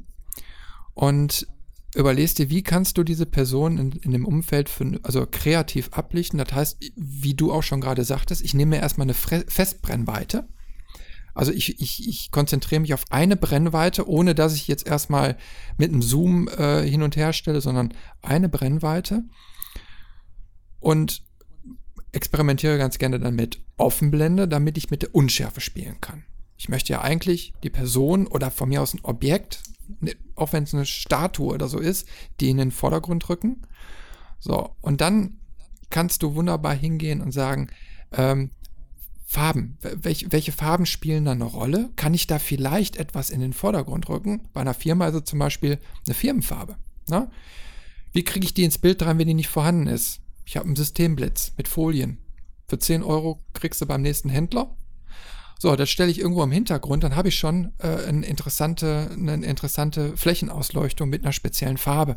[0.93, 1.47] und
[1.95, 6.37] überlegst dir, wie kannst du diese Person in, in dem Umfeld für, also kreativ ablichten.
[6.37, 10.47] Das heißt, wie du auch schon gerade sagtest, ich nehme mir erstmal eine Fre Festbrennweite.
[11.33, 15.37] Also ich, ich, ich konzentriere mich auf eine Brennweite, ohne dass ich jetzt erstmal
[15.77, 19.23] mit einem Zoom äh, hin und her stelle, sondern eine Brennweite.
[20.79, 21.23] Und
[22.11, 26.23] experimentiere ganz gerne dann mit Offenblende, damit ich mit der Unschärfe spielen kann.
[26.57, 29.61] Ich möchte ja eigentlich die Person oder von mir aus ein Objekt,
[30.01, 32.07] Ne, auch wenn es eine Statue oder so ist,
[32.39, 33.63] die in den Vordergrund rücken.
[34.39, 35.39] So, und dann
[35.89, 37.69] kannst du wunderbar hingehen und sagen,
[38.11, 38.51] ähm,
[39.25, 41.89] Farben, welche, welche Farben spielen da eine Rolle?
[41.95, 44.41] Kann ich da vielleicht etwas in den Vordergrund rücken?
[44.53, 46.77] Bei einer Firma also zum Beispiel eine Firmenfarbe.
[47.09, 47.29] Ne?
[48.11, 50.21] Wie kriege ich die ins Bild rein, wenn die nicht vorhanden ist?
[50.49, 52.17] Ich habe einen Systemblitz mit Folien.
[52.67, 54.75] Für 10 Euro kriegst du beim nächsten Händler
[55.61, 59.45] so, das stelle ich irgendwo im Hintergrund, dann habe ich schon äh, eine, interessante, eine
[59.45, 62.15] interessante Flächenausleuchtung mit einer speziellen Farbe.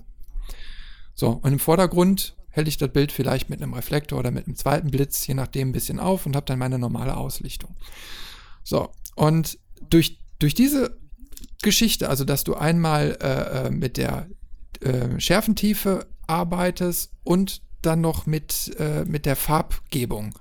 [1.16, 4.54] So, und im Vordergrund hält ich das Bild vielleicht mit einem Reflektor oder mit einem
[4.54, 7.74] zweiten Blitz, je nachdem, ein bisschen auf und habe dann meine normale Auslichtung.
[8.62, 9.58] So, und
[9.90, 10.96] durch, durch diese
[11.62, 14.28] Geschichte, also dass du einmal äh, äh mit der
[14.82, 20.34] äh, Schärfentiefe arbeitest und dann noch mit, äh, mit der Farbgebung,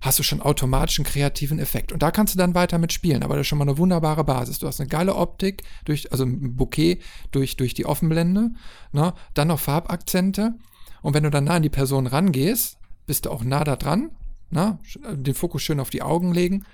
[0.00, 1.92] hast du schon automatisch einen kreativen Effekt.
[1.92, 4.58] Und da kannst du dann weiter mitspielen, aber das ist schon mal eine wunderbare Basis.
[4.58, 6.98] Du hast eine geile Optik, durch, also ein Bouquet
[7.30, 8.50] durch, durch die Offenblende,
[8.90, 9.14] ne?
[9.34, 10.54] dann noch Farbakzente.
[11.02, 14.10] Und wenn du dann nah an die Person rangehst, bist du auch nah da dran,
[14.50, 14.78] ne?
[15.12, 16.64] den Fokus schön auf die Augen legen.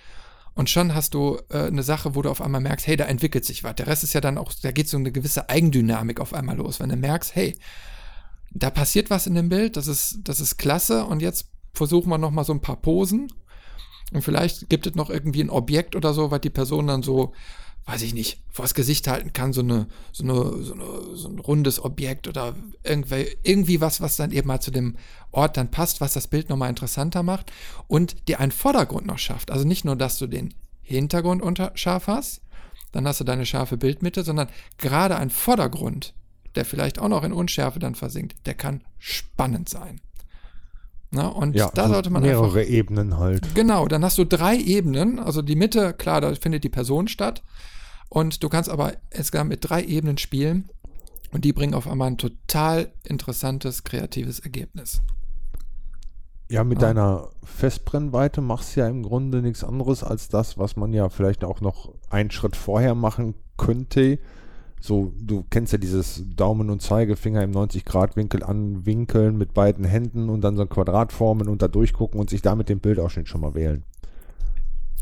[0.54, 3.44] Und schon hast du äh, eine Sache, wo du auf einmal merkst, hey, da entwickelt
[3.44, 3.76] sich was.
[3.76, 6.80] Der Rest ist ja dann auch, da geht so eine gewisse Eigendynamik auf einmal los.
[6.80, 7.54] Wenn du merkst, hey,
[8.50, 12.18] da passiert was in dem Bild, das ist, das ist klasse und jetzt versuchen wir
[12.18, 13.32] nochmal so ein paar Posen.
[14.12, 17.34] Und vielleicht gibt es noch irgendwie ein Objekt oder so, was die Person dann so,
[17.84, 21.38] weiß ich nicht, vors Gesicht halten kann, so, eine, so, eine, so, eine, so ein
[21.38, 24.96] rundes Objekt oder irgendwie, irgendwie was, was dann eben mal zu dem
[25.30, 27.52] Ort dann passt, was das Bild nochmal interessanter macht
[27.86, 29.50] und dir einen Vordergrund noch schafft.
[29.50, 32.40] Also nicht nur, dass du den Hintergrund unter scharf hast,
[32.92, 36.14] dann hast du deine scharfe Bildmitte, sondern gerade ein Vordergrund,
[36.58, 40.00] der vielleicht auch noch in Unschärfe dann versinkt, der kann spannend sein.
[41.12, 43.54] Na, und ja, da sollte man mehrere einfach, Ebenen halt.
[43.54, 45.20] Genau, dann hast du drei Ebenen.
[45.20, 47.44] Also die Mitte, klar, da findet die Person statt.
[48.08, 50.68] Und du kannst aber insgesamt mit drei Ebenen spielen.
[51.30, 55.00] Und die bringen auf einmal ein total interessantes, kreatives Ergebnis.
[56.50, 56.88] Ja, mit ja.
[56.88, 61.44] deiner Festbrennweite machst du ja im Grunde nichts anderes als das, was man ja vielleicht
[61.44, 64.18] auch noch einen Schritt vorher machen könnte
[64.80, 70.42] so, du kennst ja dieses Daumen und Zeigefinger im 90-Grad-Winkel anwinkeln mit beiden Händen und
[70.42, 73.54] dann so ein Quadrat formen und da durchgucken und sich damit den Bildausschnitt schon mal
[73.54, 73.82] wählen.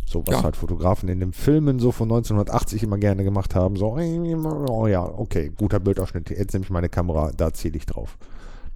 [0.06, 0.42] So, was ja.
[0.44, 3.76] halt Fotografen in den Filmen so von 1980 immer gerne gemacht haben.
[3.76, 6.30] So, oh ja, okay, guter Bildausschnitt.
[6.30, 8.16] Jetzt nehme ich meine Kamera, da ziele ich drauf.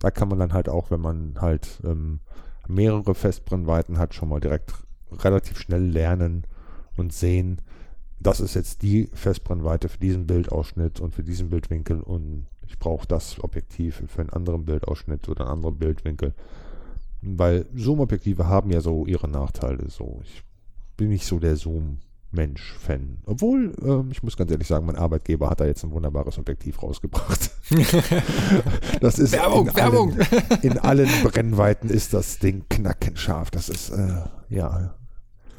[0.01, 2.21] Da kann man dann halt auch, wenn man halt ähm,
[2.67, 4.75] mehrere Festbrennweiten hat, schon mal direkt
[5.13, 6.45] relativ schnell lernen
[6.97, 7.61] und sehen,
[8.21, 13.07] das ist jetzt die Festbrennweite für diesen Bildausschnitt und für diesen Bildwinkel und ich brauche
[13.07, 16.35] das Objektiv für einen anderen Bildausschnitt oder einen anderen Bildwinkel.
[17.23, 19.91] Weil Zoom-Objektive haben ja so ihre Nachteile.
[19.91, 20.43] So, ich
[20.97, 23.19] bin nicht so der Zoom-Mensch-Fan.
[23.27, 26.83] Obwohl, ähm, ich muss ganz ehrlich sagen, mein Arbeitgeber hat da jetzt ein wunderbares Objektiv
[26.83, 27.51] rausgebracht.
[29.01, 30.13] das ist Werbung, in Werbung.
[30.13, 33.51] Allen, in allen Brennweiten ist das Ding knackenscharf.
[33.51, 34.95] Das ist, äh, ja,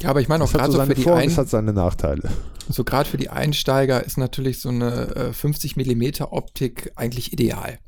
[0.03, 2.29] ja, aber ich meine auch gerade so, für die Vor hat seine Nachteile.
[2.69, 7.79] So gerade für die Einsteiger ist natürlich so eine äh, 50 mm Optik eigentlich ideal.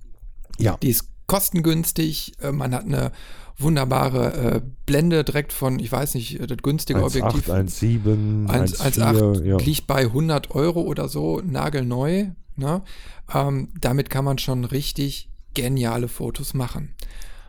[0.60, 0.78] Ja.
[0.82, 2.34] Die ist kostengünstig.
[2.42, 3.12] Äh, man hat eine
[3.58, 7.50] wunderbare äh, Blende direkt von, ich weiß nicht, das günstige 1,8, Objektiv.
[7.50, 9.58] 1,7, 1,8 ja.
[9.58, 12.28] liegt bei 100 Euro oder so, nagelneu.
[12.56, 12.82] Ne?
[13.34, 16.96] Ähm, damit kann man schon richtig geniale Fotos machen.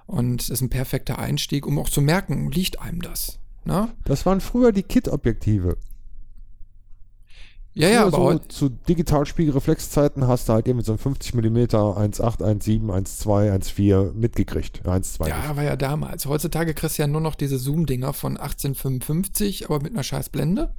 [0.07, 3.39] Und das ist ein perfekter Einstieg, um auch zu merken, liegt einem das.
[3.65, 3.89] Ne?
[4.05, 5.77] Das waren früher die Kit-Objektive.
[7.77, 11.57] Ja, ja, aber so zu Digitalspiegelreflexzeiten hast du halt eben mit so einem 50 mm
[11.57, 14.83] 1,8, 1,7, 1,2, 1,4 mitgekriegt.
[14.87, 15.29] 1,2.
[15.29, 16.27] ja, war ja damals.
[16.27, 20.73] Heutzutage kriegst du ja nur noch diese Zoom-Dinger von 1855, aber mit einer scheiß Blende.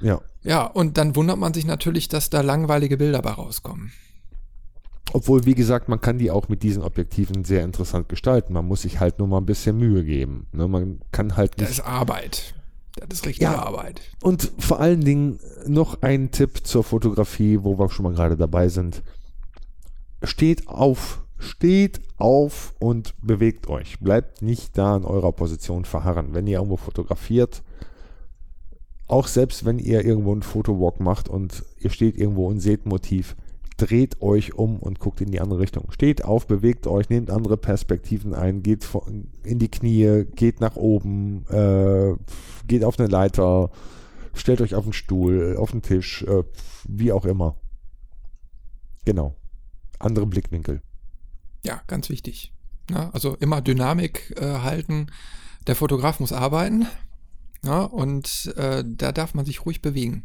[0.00, 0.20] ja.
[0.42, 3.92] Ja, und dann wundert man sich natürlich, dass da langweilige Bilder bei rauskommen.
[5.12, 8.52] Obwohl, wie gesagt, man kann die auch mit diesen Objektiven sehr interessant gestalten.
[8.52, 10.46] Man muss sich halt nur mal ein bisschen Mühe geben.
[10.52, 10.68] Ne?
[10.68, 11.78] Man kann halt Das nicht.
[11.78, 12.54] ist Arbeit.
[12.96, 13.62] Das ist richtige Ja.
[13.64, 14.00] Arbeit.
[14.22, 18.68] Und vor allen Dingen noch ein Tipp zur Fotografie, wo wir schon mal gerade dabei
[18.68, 19.02] sind.
[20.22, 21.22] Steht auf.
[21.38, 24.00] Steht auf und bewegt euch.
[24.00, 26.34] Bleibt nicht da in eurer Position verharren.
[26.34, 27.62] Wenn ihr irgendwo fotografiert,
[29.06, 33.36] auch selbst wenn ihr irgendwo einen Fotowalk macht und ihr steht irgendwo und seht Motiv,
[33.78, 35.90] dreht euch um und guckt in die andere Richtung.
[35.92, 38.86] Steht auf, bewegt euch, nehmt andere Perspektiven ein, geht
[39.44, 42.14] in die Knie, geht nach oben, äh,
[42.66, 43.70] geht auf eine Leiter,
[44.34, 46.42] stellt euch auf den Stuhl, auf den Tisch, äh,
[46.86, 47.56] wie auch immer.
[49.04, 49.36] Genau.
[49.98, 50.82] Andere Blickwinkel.
[51.64, 52.52] Ja, ganz wichtig.
[52.90, 55.06] Ja, also immer Dynamik äh, halten.
[55.66, 56.86] Der Fotograf muss arbeiten.
[57.64, 60.24] Ja, und äh, da darf man sich ruhig bewegen.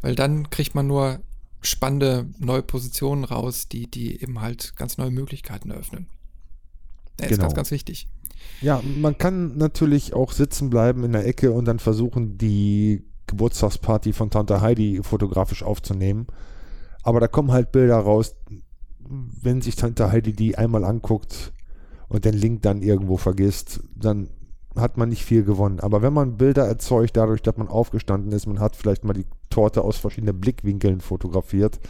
[0.00, 1.20] Weil dann kriegt man nur
[1.60, 6.06] spannende neue Positionen raus, die, die eben halt ganz neue Möglichkeiten eröffnen.
[7.20, 7.42] Ist Genau.
[7.42, 8.08] ganz, ganz wichtig.
[8.60, 14.12] Ja, man kann natürlich auch sitzen bleiben in der Ecke und dann versuchen, die Geburtstagsparty
[14.12, 16.26] von Tante Heidi fotografisch aufzunehmen.
[17.02, 18.36] Aber da kommen halt Bilder raus,
[19.08, 21.52] wenn sich Tante Heidi die einmal anguckt
[22.08, 24.28] und den Link dann irgendwo vergisst, dann
[24.76, 25.80] hat man nicht viel gewonnen.
[25.80, 29.26] Aber wenn man Bilder erzeugt, dadurch, dass man aufgestanden ist, man hat vielleicht mal die
[29.50, 31.80] Torte aus verschiedenen Blickwinkeln fotografiert,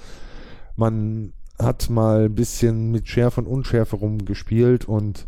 [0.77, 5.27] man hat mal ein bisschen mit Schärfe und Unschärfe rumgespielt und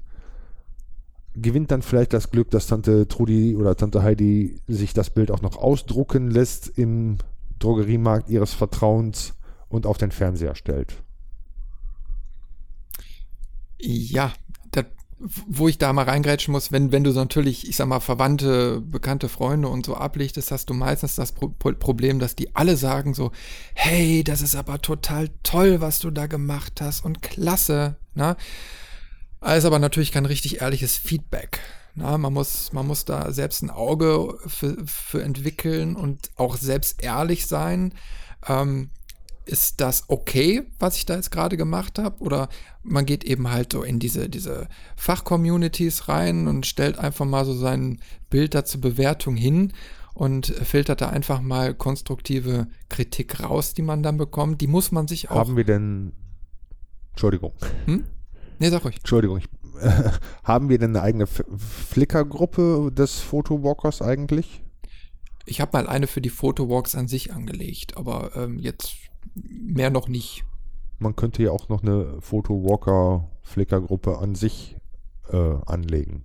[1.35, 5.43] gewinnt dann vielleicht das Glück, dass Tante Trudi oder Tante Heidi sich das Bild auch
[5.43, 7.19] noch ausdrucken lässt im
[7.59, 9.35] Drogeriemarkt ihres Vertrauens
[9.69, 11.03] und auf den Fernseher stellt.
[13.81, 14.33] Ja,
[15.21, 18.81] wo ich da mal reingrätschen muss, wenn, wenn du so natürlich, ich sag mal, Verwandte,
[18.81, 22.77] bekannte Freunde und so ablichtest, hast du meistens das Pro Pro- Problem, dass die alle
[22.77, 23.33] sagen so,
[23.75, 28.37] hey, das ist aber total toll, was du da gemacht hast und klasse, ne?
[29.41, 31.61] Also aber natürlich kein richtig ehrliches Feedback.
[31.95, 37.03] Na, man, muss, man muss da selbst ein Auge für, für entwickeln und auch selbst
[37.03, 37.93] ehrlich sein.
[38.47, 38.91] Ähm,
[39.49, 42.23] ist das okay, was ich da jetzt gerade gemacht habe?
[42.23, 42.49] Oder
[42.83, 47.55] man geht eben halt so in diese, diese Fachcommunities rein und stellt einfach mal so
[47.55, 49.73] sein Bild da zur Bewertung hin
[50.15, 54.61] und filtert da einfach mal konstruktive Kritik raus, die man dann bekommt.
[54.61, 55.37] Die muss man sich auch.
[55.37, 56.13] Haben wir denn,
[57.11, 57.53] Entschuldigung,
[57.87, 58.05] Hm?
[58.59, 58.97] Nee, sag ruhig.
[58.97, 59.49] Entschuldigung, ich,
[60.43, 64.65] haben wir denn eine eigene Flickr-Gruppe des Photowalkers eigentlich?
[65.47, 70.09] Ich habe mal eine für die Photowalks an sich angelegt, aber ähm, jetzt mehr noch
[70.09, 70.45] nicht.
[70.99, 74.77] Man könnte ja auch noch eine Photowalker-Flickr-Gruppe an sich
[75.31, 76.25] äh, anlegen.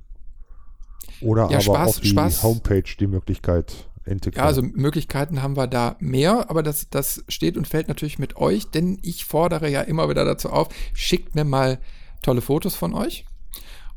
[1.21, 4.43] Oder Ja, aber Spaß- auf die Spaß- Homepage die Möglichkeit integrieren.
[4.43, 8.35] Ja, also Möglichkeiten haben wir da mehr, aber das, das steht und fällt natürlich mit
[8.35, 11.79] euch, denn ich fordere ja immer wieder dazu auf, schickt mir mal
[12.21, 13.25] tolle Fotos von euch.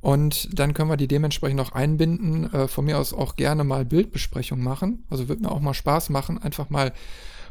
[0.01, 2.53] Und dann können wir die dementsprechend auch einbinden.
[2.53, 5.05] Äh, von mir aus auch gerne mal Bildbesprechung machen.
[5.11, 6.93] Also wird mir auch mal Spaß machen, einfach mal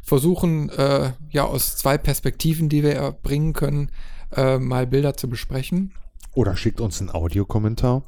[0.05, 3.89] versuchen, äh, ja, aus zwei Perspektiven, die wir ja bringen können,
[4.35, 5.93] äh, mal Bilder zu besprechen.
[6.33, 8.03] Oder schickt uns einen Audiokommentar.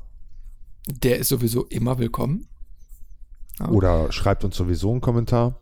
[0.87, 2.47] Der ist sowieso immer willkommen.
[3.59, 3.69] Ja.
[3.69, 5.59] Oder schreibt uns sowieso einen Kommentar.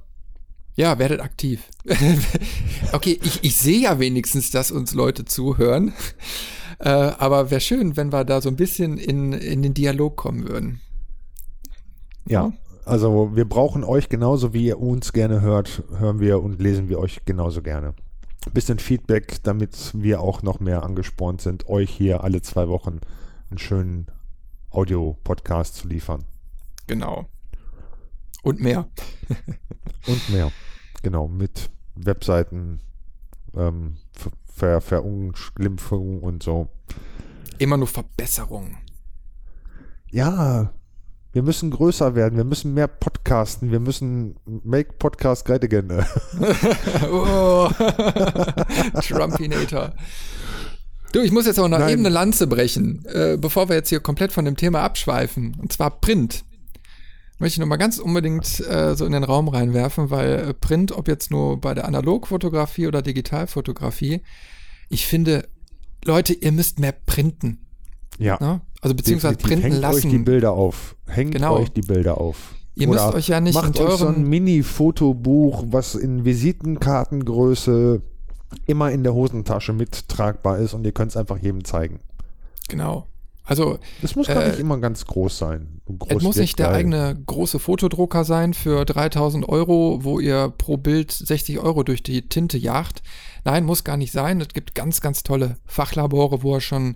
[0.76, 1.70] Ja, werdet aktiv.
[2.92, 5.94] okay, ich, ich sehe ja wenigstens, dass uns Leute zuhören.
[6.80, 10.50] Äh, aber wäre schön, wenn wir da so ein bisschen in, in den Dialog kommen
[10.50, 10.82] würden.
[12.28, 12.52] Ja,
[12.86, 17.00] also wir brauchen euch genauso, wie ihr uns gerne hört, hören wir und lesen wir
[17.00, 17.94] euch genauso gerne.
[18.46, 23.00] Ein bisschen Feedback, damit wir auch noch mehr angespornt sind, euch hier alle zwei Wochen
[23.50, 24.08] einen schönen
[24.70, 26.26] Audio-Podcast zu liefern.
[26.88, 27.26] Genau.
[28.44, 28.88] Und mehr.
[30.08, 30.52] Und mehr.
[31.02, 32.82] Genau, mit Webseiten,
[33.56, 36.70] ähm, Ver Ver Verunglimpfung und so.
[37.58, 38.78] Immer nur Verbesserungen.
[40.10, 40.74] Ja,
[41.36, 45.92] wir müssen größer werden, wir müssen mehr podcasten, wir müssen make podcast great again.
[47.12, 47.68] oh.
[49.02, 49.94] Trumpinator.
[51.12, 51.90] Du, ich muss jetzt aber noch Nein.
[51.90, 55.58] eben eine Lanze brechen, äh, bevor wir jetzt hier komplett von dem Thema abschweifen.
[55.60, 56.46] Und zwar Print.
[57.40, 61.10] Möchte ich nochmal ganz unbedingt äh, so in den Raum reinwerfen, weil äh, Print, ob
[61.10, 64.22] jetzt nur bei der Analogfotografie oder Digitalfotografie,
[64.88, 65.50] ich finde,
[66.06, 67.66] Leute, ihr müsst mehr printen.
[68.20, 68.38] Ja.
[68.40, 68.62] Ne?
[68.86, 69.62] Also beziehungsweise Definitiv.
[69.64, 70.08] printen Hängt lassen.
[70.08, 70.96] euch die Bilder auf.
[71.08, 71.58] Hängt Genau.
[71.58, 72.54] euch die Bilder auf.
[72.76, 78.02] Ihr müsst Oder euch ja nicht macht in euch so ein Mini-Fotobuch, was in Visitenkartengröße
[78.68, 82.00] immer in der Hosentasche mittragbar ist und ihr könnt es einfach jedem zeigen.
[82.70, 83.08] Genau.
[83.44, 85.82] Also Das muss gar Äh, nicht immer ganz groß sein.
[85.88, 90.78] Groß Es muss nicht der eigene große Fotodrucker sein für 3000 Euro, wo ihr pro
[90.78, 93.04] Bild 60 Euro durch die Tinte jagt.
[93.44, 94.42] Nein, muss gar nicht sein.
[94.42, 96.96] Es gibt ganz, ganz tolle Fachlabore, wo ihr schon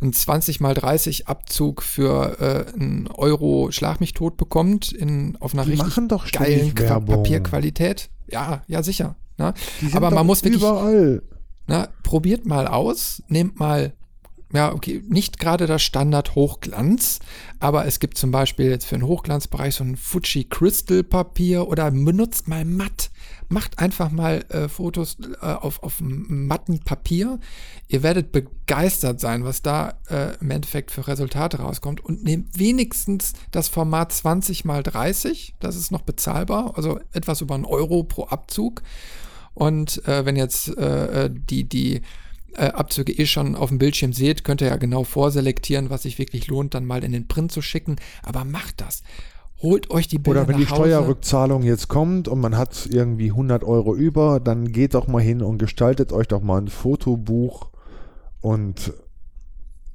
[0.00, 5.54] einen 20 mal 30 Abzug für äh, einen Euro Schlag mich tot bekommt in, auf
[5.54, 6.74] einer Die richtig machen doch geilen.
[6.74, 8.10] Papierqualität.
[8.28, 9.16] Ja, ja, sicher.
[9.38, 9.54] Ne?
[9.92, 11.22] Aber man muss wirklich überall.
[11.66, 13.92] na, probiert mal aus, nehmt mal,
[14.52, 17.20] ja, okay, nicht gerade das Standard Hochglanz,
[17.60, 21.90] aber es gibt zum Beispiel jetzt für den Hochglanzbereich so ein Fuji Crystal Papier oder
[21.90, 23.10] benutzt mal matt.
[23.48, 27.38] Macht einfach mal äh, Fotos äh, auf, auf matten Papier.
[27.88, 33.32] Ihr werdet begeistert sein, was da äh, im Endeffekt für Resultate rauskommt und nehmt wenigstens
[33.50, 35.54] das Format 20 mal 30.
[35.60, 38.82] Das ist noch bezahlbar, also etwas über einen Euro pro Abzug.
[39.54, 42.02] Und äh, wenn jetzt äh, äh, die, die
[42.56, 46.48] Abzüge eh schon auf dem Bildschirm seht, könnt ihr ja genau vorselektieren, was sich wirklich
[46.48, 47.96] lohnt, dann mal in den Print zu schicken.
[48.22, 49.02] Aber macht das.
[49.60, 50.66] Holt euch die Bilder Oder wenn die.
[50.66, 55.42] Steuerrückzahlung jetzt kommt und man hat irgendwie 100 Euro über, dann geht doch mal hin
[55.42, 57.70] und gestaltet euch doch mal ein Fotobuch
[58.40, 58.92] und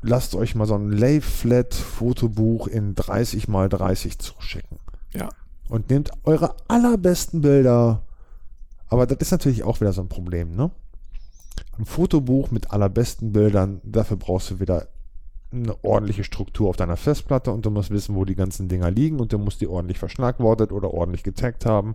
[0.02, 4.80] lasst euch mal so ein Lay-Flat-Fotobuch in 30 mal 30 zuschicken.
[5.14, 5.30] Ja.
[5.70, 8.04] Und nehmt eure allerbesten Bilder.
[8.90, 10.72] Aber das ist natürlich auch wieder so ein Problem, ne?
[11.80, 14.88] Ein Fotobuch mit allerbesten Bildern, dafür brauchst du wieder
[15.54, 19.20] eine ordentliche Struktur auf deiner Festplatte und du musst wissen, wo die ganzen Dinger liegen
[19.20, 21.94] und du musst die ordentlich verschlagwortet oder ordentlich getaggt haben,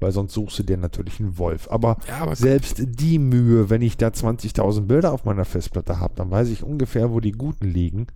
[0.00, 1.70] weil sonst suchst du dir natürlich einen Wolf.
[1.70, 6.14] Aber, Ja, aber selbst die Mühe, wenn ich da 20.000 Bilder auf meiner Festplatte habe,
[6.16, 8.06] dann weiß ich ungefähr, wo die guten liegen.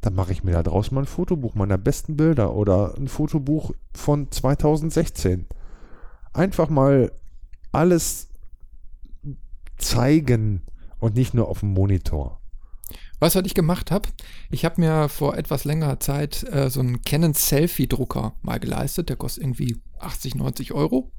[0.00, 3.72] Dann mache ich mir da draußen mal ein Fotobuch meiner besten Bilder oder ein Fotobuch
[3.94, 5.46] von 2016.
[6.32, 7.12] Einfach mal
[7.70, 8.28] alles
[9.78, 10.62] zeigen
[10.98, 12.41] und nicht nur auf dem Monitor.
[13.22, 14.08] Weißt du, was ich gemacht habe?
[14.50, 19.10] Ich habe mir vor etwas längerer Zeit äh, so einen Canon Selfie-Drucker mal geleistet.
[19.10, 21.12] Der kostet irgendwie 80, 90 Euro.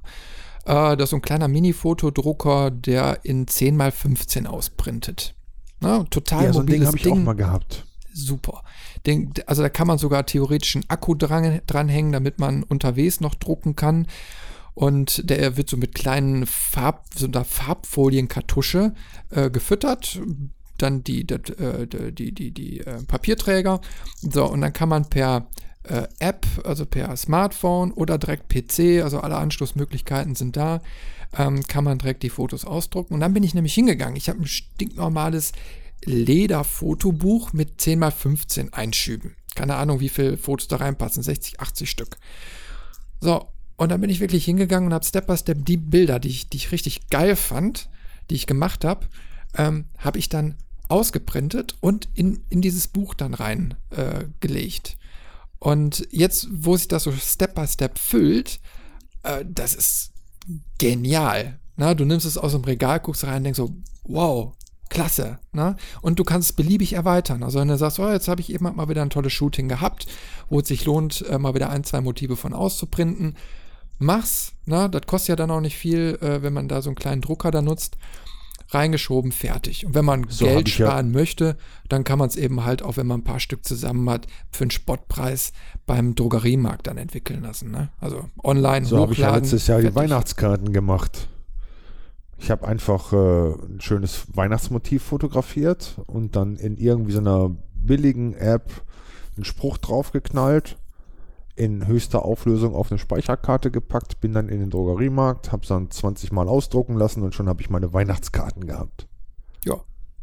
[0.65, 5.33] Äh, das ist so ein kleiner Mini-Fotodrucker, der in 10 mal 15 ausprintet.
[5.79, 7.85] Na, total Ja, so ein Ding habe ich auch mal gehabt.
[8.11, 8.63] super.
[9.05, 13.35] Den, also da kann man sogar theoretisch einen Akku dran, dranhängen, damit man unterwegs noch
[13.35, 14.07] drucken kann.
[14.73, 18.93] Und der wird so mit kleinen Farb, so einer Farbfolienkartusche
[19.29, 20.19] äh, gefüttert.
[20.77, 23.81] Dann die, dat, äh, die, die, die äh, Papierträger.
[24.21, 25.47] So, und dann kann man per
[25.83, 30.81] äh, App, also per Smartphone oder direkt PC, also alle Anschlussmöglichkeiten sind da,
[31.37, 33.13] ähm, kann man direkt die Fotos ausdrucken.
[33.13, 34.15] Und dann bin ich nämlich hingegangen.
[34.15, 35.51] Ich habe ein stinknormales
[36.05, 39.35] Lederfotobuch mit 10 x 15 Einschüben.
[39.55, 41.23] Keine Ahnung, wie viele Fotos da reinpassen.
[41.23, 42.17] 60, 80 Stück.
[43.21, 43.47] So,
[43.77, 46.49] und dann bin ich wirklich hingegangen und habe Step by Step die Bilder, die ich,
[46.49, 47.89] die ich richtig geil fand,
[48.29, 49.07] die ich gemacht habe,
[49.57, 50.55] ähm, habe ich dann
[50.89, 54.89] ausgeprintet und in, in dieses Buch dann reingelegt.
[54.89, 55.03] Äh,
[55.59, 58.59] und jetzt, wo sich das so Step by Step füllt,
[59.23, 60.11] äh, das ist
[60.77, 61.59] genial.
[61.77, 63.73] Na, du nimmst es aus dem Regal, guckst rein und denkst so,
[64.03, 64.53] wow,
[64.89, 65.39] klasse.
[65.51, 65.75] Na?
[66.01, 67.43] Und du kannst es beliebig erweitern.
[67.43, 70.05] Also wenn du sagst, oh, jetzt habe ich eben mal wieder ein tolles Shooting gehabt,
[70.49, 73.35] wo es sich lohnt, äh, mal wieder ein, zwei Motive von auszuprinten,
[73.97, 74.53] mach's.
[74.65, 74.87] Na?
[74.87, 77.51] Das kostet ja dann auch nicht viel, äh, wenn man da so einen kleinen Drucker
[77.51, 77.97] da nutzt.
[78.73, 79.85] Reingeschoben, fertig.
[79.85, 81.57] Und wenn man So Geld ich ja- sparen möchte,
[81.89, 84.63] dann kann man es eben halt auch, wenn man ein paar Stück zusammen hat, für
[84.63, 85.53] einen Spottpreis
[85.85, 87.71] beim Drogeriemarkt dann entwickeln lassen.
[87.71, 87.89] Ne?
[87.99, 89.95] Also online So habe ich ja letztes Jahr die fertig.
[89.97, 91.27] Weihnachtskarten gemacht.
[92.37, 98.33] Ich habe einfach äh, ein schönes Weihnachtsmotiv fotografiert und dann in irgendwie so einer billigen
[98.33, 98.69] App
[99.37, 100.77] einen Spruch draufgeknallt,
[101.55, 105.91] in höchster Auflösung auf eine Speicherkarte gepackt, bin dann in den Drogeriemarkt, habe es dann
[105.91, 109.07] 20 Mal ausdrucken lassen und schon habe ich meine Weihnachtskarten gehabt.
[109.63, 109.75] Ja,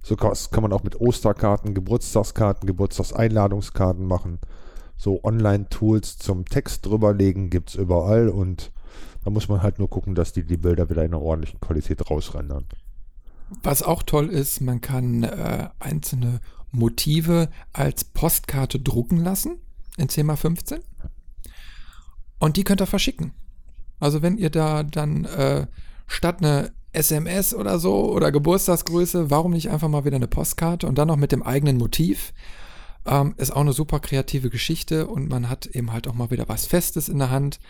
[0.02, 4.40] So kann, man auch mit Osterkarten, Geburtstagskarten, Geburtstagseinladungskarten machen.
[4.96, 8.72] So Online-Tools zum Text drüberlegen gibt es überall und
[9.24, 12.10] da muss man halt nur gucken, dass die die Bilder wieder in einer ordentlichen Qualität
[12.10, 12.66] rausrendern.
[13.62, 16.40] Was auch toll ist, man kann äh, einzelne
[16.72, 19.56] Motive als Postkarte drucken lassen
[19.96, 20.80] in 10x15
[22.40, 23.32] und die könnt ihr verschicken.
[24.00, 25.66] Also wenn ihr da dann äh,
[26.08, 30.98] statt eine SMS oder so oder Geburtstagsgrüße, warum nicht einfach mal wieder eine Postkarte und
[30.98, 32.32] dann noch mit dem eigenen Motiv?
[33.06, 36.48] Ähm, ist auch eine super kreative Geschichte und man hat eben halt auch mal wieder
[36.48, 37.60] was Festes in der Hand.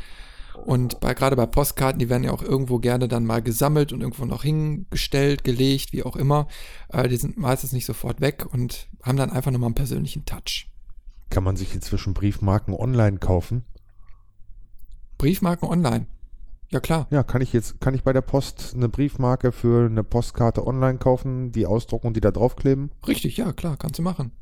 [0.64, 4.01] Und bei, gerade bei Postkarten, die werden ja auch irgendwo gerne dann mal gesammelt und
[4.01, 6.49] irgendwo noch hingestellt, gelegt, wie auch immer.
[6.89, 10.68] Äh, die sind meistens nicht sofort weg und haben dann einfach nochmal einen persönlichen Touch.
[11.31, 13.64] Kann man sich inzwischen Briefmarken online kaufen?
[15.21, 16.07] Briefmarken online?
[16.71, 17.07] Ja, klar.
[17.11, 20.97] Ja, kann ich jetzt, kann ich bei der Post eine Briefmarke für eine Postkarte online
[20.97, 22.91] kaufen, die ausdrucken und die da draufkleben?
[23.07, 24.33] Richtig, ja, klar, kannst du machen.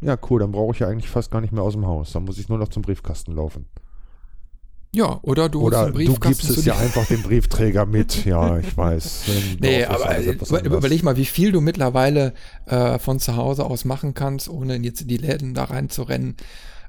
[0.00, 2.12] Ja, cool, dann brauche ich ja eigentlich fast gar nicht mehr aus dem Haus.
[2.12, 3.66] Dann muss ich nur noch zum Briefkasten laufen.
[4.92, 8.24] Ja, oder du Oder du gibst es ja einfach dem Briefträger mit.
[8.24, 9.24] Ja, ich weiß.
[9.60, 12.34] nee, aber über, überleg mal, wie viel du mittlerweile
[12.66, 16.36] äh, von zu Hause aus machen kannst, ohne jetzt in die Läden da reinzurennen.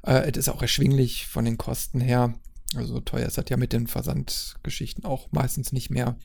[0.03, 2.35] Äh, es ist auch erschwinglich von den Kosten her.
[2.75, 6.15] Also teuer ist das ja mit den Versandgeschichten auch meistens nicht mehr.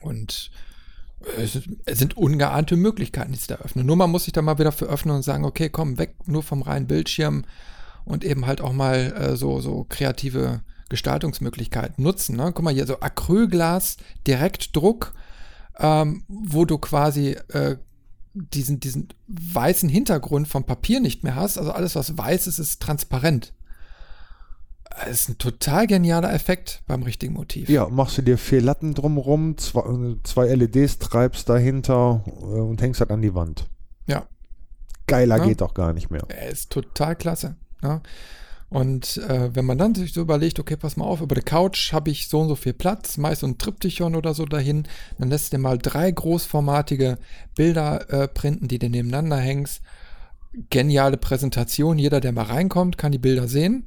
[0.00, 0.50] Und
[1.36, 1.58] es,
[1.98, 3.86] sind ungeahnte Möglichkeiten, die sich da öffnen.
[3.86, 6.42] Nur man muss sich da mal wieder für öffnen und sagen, okay, komm, weg nur
[6.42, 7.44] vom reinen Bildschirm
[8.04, 12.36] und eben halt auch mal äh, so, so kreative Gestaltungsmöglichkeiten nutzen.
[12.36, 12.52] Ne?
[12.52, 15.14] Guck mal hier, so Acrylglas, Direktdruck,
[15.78, 17.76] ähm, wo du quasi äh,
[18.34, 21.58] diesen, diesen weißen Hintergrund vom Papier nicht mehr hast.
[21.58, 23.52] Also alles, was weiß ist, ist transparent.
[25.04, 27.68] Das ist ein total genialer Effekt beim richtigen Motiv.
[27.68, 33.00] Ja, machst du dir vier Latten drumrum, zwei, zwei LEDs treibst dahinter äh, und hängst
[33.00, 33.68] halt an die Wand.
[34.06, 34.26] Ja.
[35.06, 35.44] Geiler ja.
[35.44, 36.22] geht doch gar nicht mehr.
[36.28, 37.56] Er ist total klasse.
[37.82, 38.00] Ja.
[38.72, 41.92] Und äh, wenn man dann sich so überlegt, okay, pass mal auf, über der Couch
[41.92, 44.84] habe ich so und so viel Platz, meist so ein Triptychon oder so dahin,
[45.18, 47.18] dann lässt du mal drei großformatige
[47.54, 49.82] Bilder äh, printen, die du nebeneinander hängst.
[50.70, 53.86] Geniale Präsentation, jeder, der mal reinkommt, kann die Bilder sehen.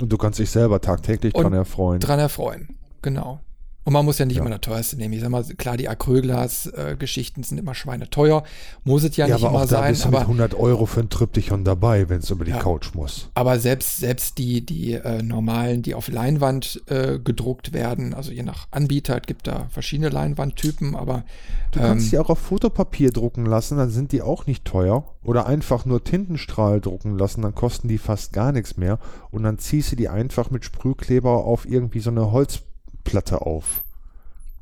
[0.00, 2.00] Und du kannst dich selber tagtäglich dran erfreuen.
[2.00, 2.68] Dran erfreuen,
[3.02, 3.40] genau.
[3.84, 4.42] Und man muss ja nicht ja.
[4.42, 5.14] immer das teuerste nehmen.
[5.14, 8.42] Ich sag mal, klar, die Acrylglas-Geschichten sind immer schweineteuer.
[8.84, 9.92] Muss es ja, ja nicht aber immer auch da sein.
[9.92, 12.58] Bist du aber mit 100 Euro für ein Triptychon dabei, wenn es über die ja.
[12.58, 13.30] Couch muss.
[13.32, 18.42] Aber selbst, selbst die, die äh, normalen, die auf Leinwand äh, gedruckt werden, also je
[18.42, 21.24] nach Anbieter, es gibt da verschiedene Leinwandtypen, aber.
[21.72, 25.04] Du kannst ähm, die auch auf Fotopapier drucken lassen, dann sind die auch nicht teuer.
[25.22, 28.98] Oder einfach nur Tintenstrahl drucken lassen, dann kosten die fast gar nichts mehr.
[29.30, 32.62] Und dann ziehst du die einfach mit Sprühkleber auf irgendwie so eine Holz
[33.04, 33.82] Platte auf.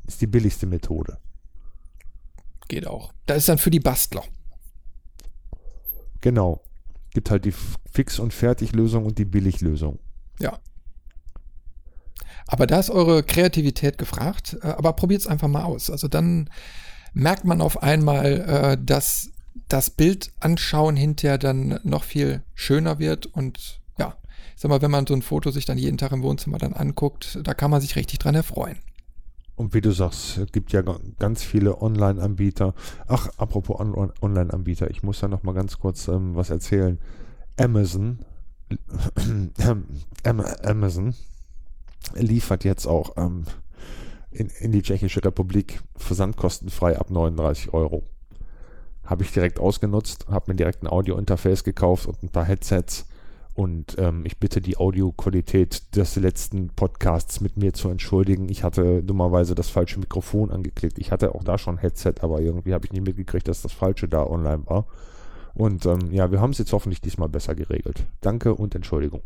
[0.07, 1.17] Ist die billigste Methode.
[2.67, 3.13] Geht auch.
[3.25, 4.23] Da ist dann für die Bastler.
[6.21, 6.61] Genau.
[7.11, 7.53] Gibt halt die
[7.91, 9.99] Fix- und Fertiglösung und die Billiglösung.
[10.39, 10.59] Ja.
[12.47, 14.57] Aber da ist eure Kreativität gefragt.
[14.61, 15.89] Äh, aber probiert es einfach mal aus.
[15.89, 16.49] Also dann
[17.13, 19.31] merkt man auf einmal, äh, dass
[19.67, 23.78] das Bild anschauen hinterher dann noch viel schöner wird und
[24.59, 27.39] sag mal, wenn man so ein Foto sich dann jeden Tag im Wohnzimmer dann anguckt,
[27.43, 28.77] da kann man sich richtig dran erfreuen.
[29.55, 30.83] Und wie du sagst, es gibt ja
[31.17, 32.73] ganz viele Online-Anbieter.
[33.07, 36.99] Ach, apropos On Online-Anbieter, ich muss da noch mal ganz kurz ähm, was erzählen.
[37.57, 38.19] Amazon,
[40.63, 41.15] Amazon
[42.15, 43.45] liefert jetzt auch ähm,
[44.31, 48.03] in, in die Tschechische Republik versandkostenfrei ab 39 Euro.
[49.05, 53.08] Habe ich direkt ausgenutzt, habe mir direkt ein Audio-Interface gekauft und ein paar Headsets
[53.59, 58.47] und ähm, ich bitte die Audioqualität des letzten Podcasts mit mir zu entschuldigen.
[58.47, 60.97] Ich hatte dummerweise das falsche Mikrofon angeklickt.
[60.97, 63.73] Ich hatte auch da schon ein Headset, aber irgendwie habe ich nicht mitgekriegt, dass das
[63.73, 64.85] falsche da online war.
[65.55, 68.05] Und ähm, ja, wir haben es jetzt hoffentlich diesmal besser geregelt.
[68.21, 69.23] Danke und Entschuldigung.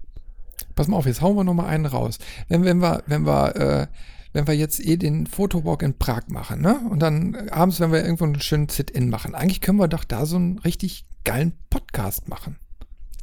[0.73, 2.17] Pass mal auf, jetzt hauen wir nochmal einen raus.
[2.47, 3.87] Wenn, wenn wir, wenn wir, äh,
[4.31, 6.79] wenn wir jetzt eh den Fotowalk in Prag machen, ne?
[6.89, 10.25] Und dann abends, wenn wir irgendwo einen schönen Sit-In machen, eigentlich können wir doch da
[10.25, 12.57] so einen richtig geilen Podcast machen.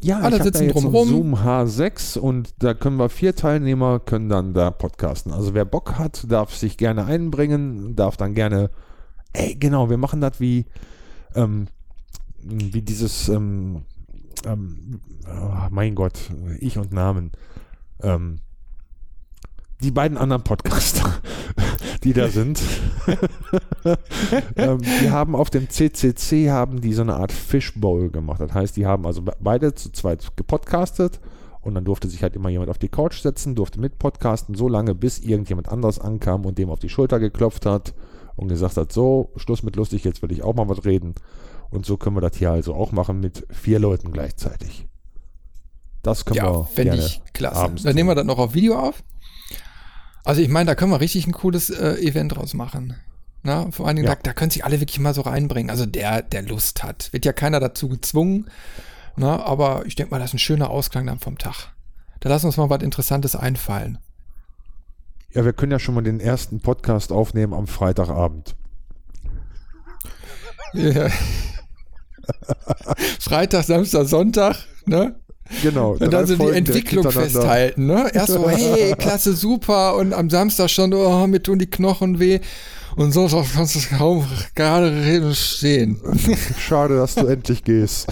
[0.03, 1.09] Ja, alle sitzen da drumherum.
[1.09, 5.33] Zoom H6 und da können wir vier Teilnehmer können dann da podcasten.
[5.33, 8.71] Also wer Bock hat, darf sich gerne einbringen, darf dann gerne.
[9.33, 10.67] Ey, genau, wir machen das wie
[11.35, 11.69] ähm,
[12.43, 13.83] wie dieses ähm,
[14.47, 16.19] ähm, oh mein Gott,
[16.59, 17.33] ich und Namen.
[18.03, 18.41] Ähm,
[19.83, 21.15] die beiden anderen Podcaster,
[22.05, 22.61] die da sind,
[24.57, 28.41] ähm, die haben auf dem CCC haben die so eine Art Fishbowl gemacht.
[28.41, 31.21] Das heißt, die haben also beide zu zweit gepodcastet
[31.63, 34.69] und dann durfte sich halt immer jemand auf die Couch setzen, durfte mit podcasten, so
[34.69, 37.95] lange, bis irgendjemand anders ankam und dem auf die Schulter geklopft hat
[38.37, 41.15] und gesagt hat, so, Schluss mit lustig, jetzt will ich auch mal was reden.
[41.71, 44.87] Und so können wir das hier also auch machen mit vier Leuten gleichzeitig.
[46.03, 47.73] Das können ja, wir fände ich klasse.
[47.83, 49.03] Dann nehmen wir das noch auf Video auf.
[50.25, 52.97] Also ich meine, da können wir richtig ein cooles äh, Event draus machen.
[53.43, 54.15] Na, vor allen Dingen, ja.
[54.15, 55.71] da, da können sich alle wirklich mal so reinbringen.
[55.71, 57.13] Also der, der Lust hat.
[57.13, 58.51] Wird ja keiner dazu gezwungen.
[59.17, 61.73] Na, aber ich denke mal, das ist ein schöner Ausklang dann vom Tag.
[62.21, 63.99] Da lassen uns mal was Interessantes einfallen.
[65.33, 68.57] Ja, wir können ja schon mal den ersten Podcast aufnehmen am Freitagabend.
[70.75, 71.09] Ja.
[73.21, 74.57] Freitag, Samstag, Sonntag,
[74.87, 75.21] ne?
[75.63, 75.97] Genau.
[75.99, 78.11] Und dann so die Entwicklung festhalten, ne?
[78.13, 79.97] Erst so, hey, klasse, super.
[79.97, 82.41] Und am Samstag schon, oh, mir tun die Knochen weh.
[82.97, 86.01] Und Sonntag kannst du kaum gerade reden stehen.
[86.59, 88.09] Schade, dass du endlich gehst.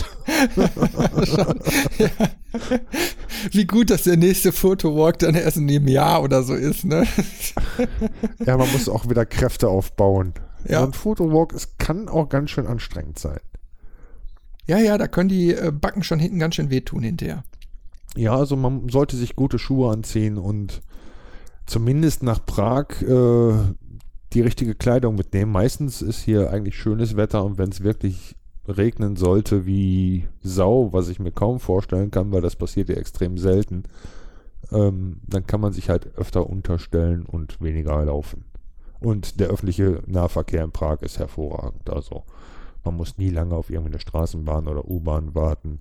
[1.98, 2.08] ja.
[3.52, 7.06] Wie gut, dass der nächste Fotowalk dann erst in einem Jahr oder so ist, ne?
[8.44, 10.34] ja, man muss auch wieder Kräfte aufbauen.
[10.66, 10.82] Ja.
[10.82, 13.40] Und Fotowalk, es kann auch ganz schön anstrengend sein.
[14.68, 17.42] Ja, ja, da können die äh, Backen schon hinten ganz schön wehtun hinterher.
[18.16, 20.82] Ja, also man sollte sich gute Schuhe anziehen und
[21.66, 23.54] zumindest nach Prag äh,
[24.34, 25.52] die richtige Kleidung mitnehmen.
[25.52, 28.36] Meistens ist hier eigentlich schönes Wetter und wenn es wirklich
[28.66, 33.38] regnen sollte wie Sau, was ich mir kaum vorstellen kann, weil das passiert ja extrem
[33.38, 33.84] selten,
[34.70, 38.44] ähm, dann kann man sich halt öfter unterstellen und weniger laufen.
[39.00, 41.88] Und der öffentliche Nahverkehr in Prag ist hervorragend.
[41.88, 42.24] Also
[42.84, 45.80] man muss nie lange auf irgendeine Straßenbahn oder U-Bahn warten.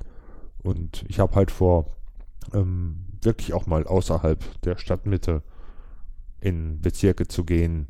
[0.64, 1.96] Und ich habe halt vor,
[2.54, 5.44] ähm, wirklich auch mal außerhalb der Stadtmitte
[6.40, 7.88] in Bezirke zu gehen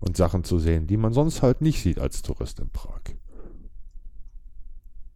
[0.00, 3.00] und Sachen zu sehen, die man sonst halt nicht sieht als Tourist in Prag.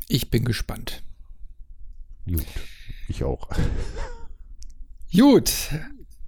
[0.09, 1.03] Ich bin gespannt.
[2.27, 2.47] Gut,
[3.09, 3.49] ich auch.
[5.13, 5.53] Gut,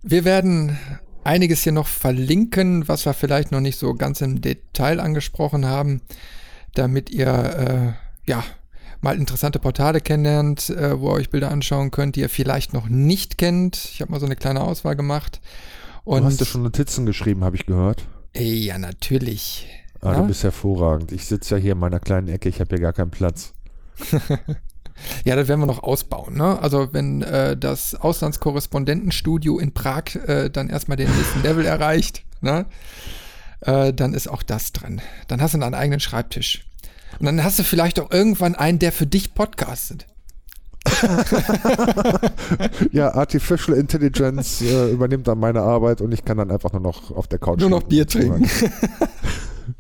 [0.03, 0.79] wir werden
[1.25, 6.01] einiges hier noch verlinken, was wir vielleicht noch nicht so ganz im Detail angesprochen haben,
[6.75, 8.45] damit ihr äh, ja
[9.01, 12.89] mal interessante Portale kennenlernt, äh, wo ihr euch Bilder anschauen könnt, die ihr vielleicht noch
[12.89, 13.77] nicht kennt.
[13.77, 15.41] Ich habe mal so eine kleine Auswahl gemacht.
[16.05, 18.07] Und du hast ja schon Notizen geschrieben, habe ich gehört.
[18.35, 19.69] Ja, natürlich.
[20.01, 20.21] Ah, ja?
[20.21, 21.13] du bist hervorragend.
[21.13, 23.53] Ich sitze ja hier in meiner kleinen Ecke, ich habe hier gar keinen Platz.
[25.25, 26.37] ja, das werden wir noch ausbauen.
[26.37, 26.59] Ne?
[26.61, 32.67] Also wenn äh, das Auslandskorrespondentenstudio in Prag äh, dann erstmal den nächsten Level erreicht, ne?
[33.61, 35.01] Äh, dann ist auch das drin.
[35.29, 36.67] Dann hast du einen eigenen Schreibtisch.
[37.19, 40.07] Und dann hast du vielleicht auch irgendwann einen, der für dich podcastet.
[42.93, 47.11] ja, Artificial Intelligence äh, übernimmt dann meine Arbeit und ich kann dann einfach nur noch
[47.11, 48.49] auf der Couch Nur noch Bier trinken.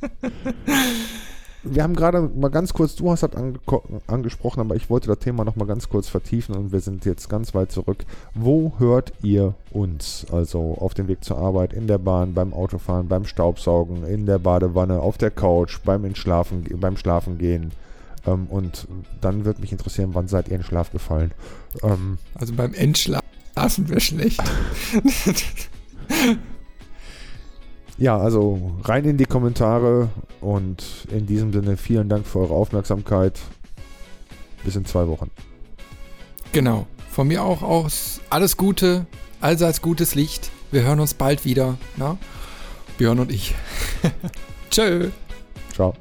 [1.62, 3.58] wir haben gerade mal ganz kurz, du hast das ange
[4.06, 7.28] angesprochen, aber ich wollte das Thema noch mal ganz kurz vertiefen und wir sind jetzt
[7.28, 8.04] ganz weit zurück.
[8.34, 10.26] Wo hört ihr uns?
[10.32, 14.38] Also auf dem Weg zur Arbeit, in der Bahn, beim Autofahren, beim Staubsaugen, in der
[14.38, 17.72] Badewanne, auf der Couch, beim Entschlafen, beim Schlafen gehen.
[18.26, 18.86] Ähm, und
[19.20, 21.32] dann würde mich interessieren, wann seid ihr in Schlaf gefallen?
[21.82, 24.42] Ähm, also beim Entschlafen wäre schlecht.
[28.00, 30.08] Ja, also rein in die Kommentare
[30.40, 33.38] und in diesem Sinne vielen Dank für eure Aufmerksamkeit.
[34.64, 35.30] Bis in zwei Wochen.
[36.52, 36.86] Genau.
[37.10, 39.04] Von mir auch aus alles Gute,
[39.42, 40.50] allseits gutes Licht.
[40.70, 41.76] Wir hören uns bald wieder.
[41.98, 42.16] Na?
[42.96, 43.54] Björn und ich.
[44.70, 45.10] Tschö.
[45.74, 45.94] Ciao.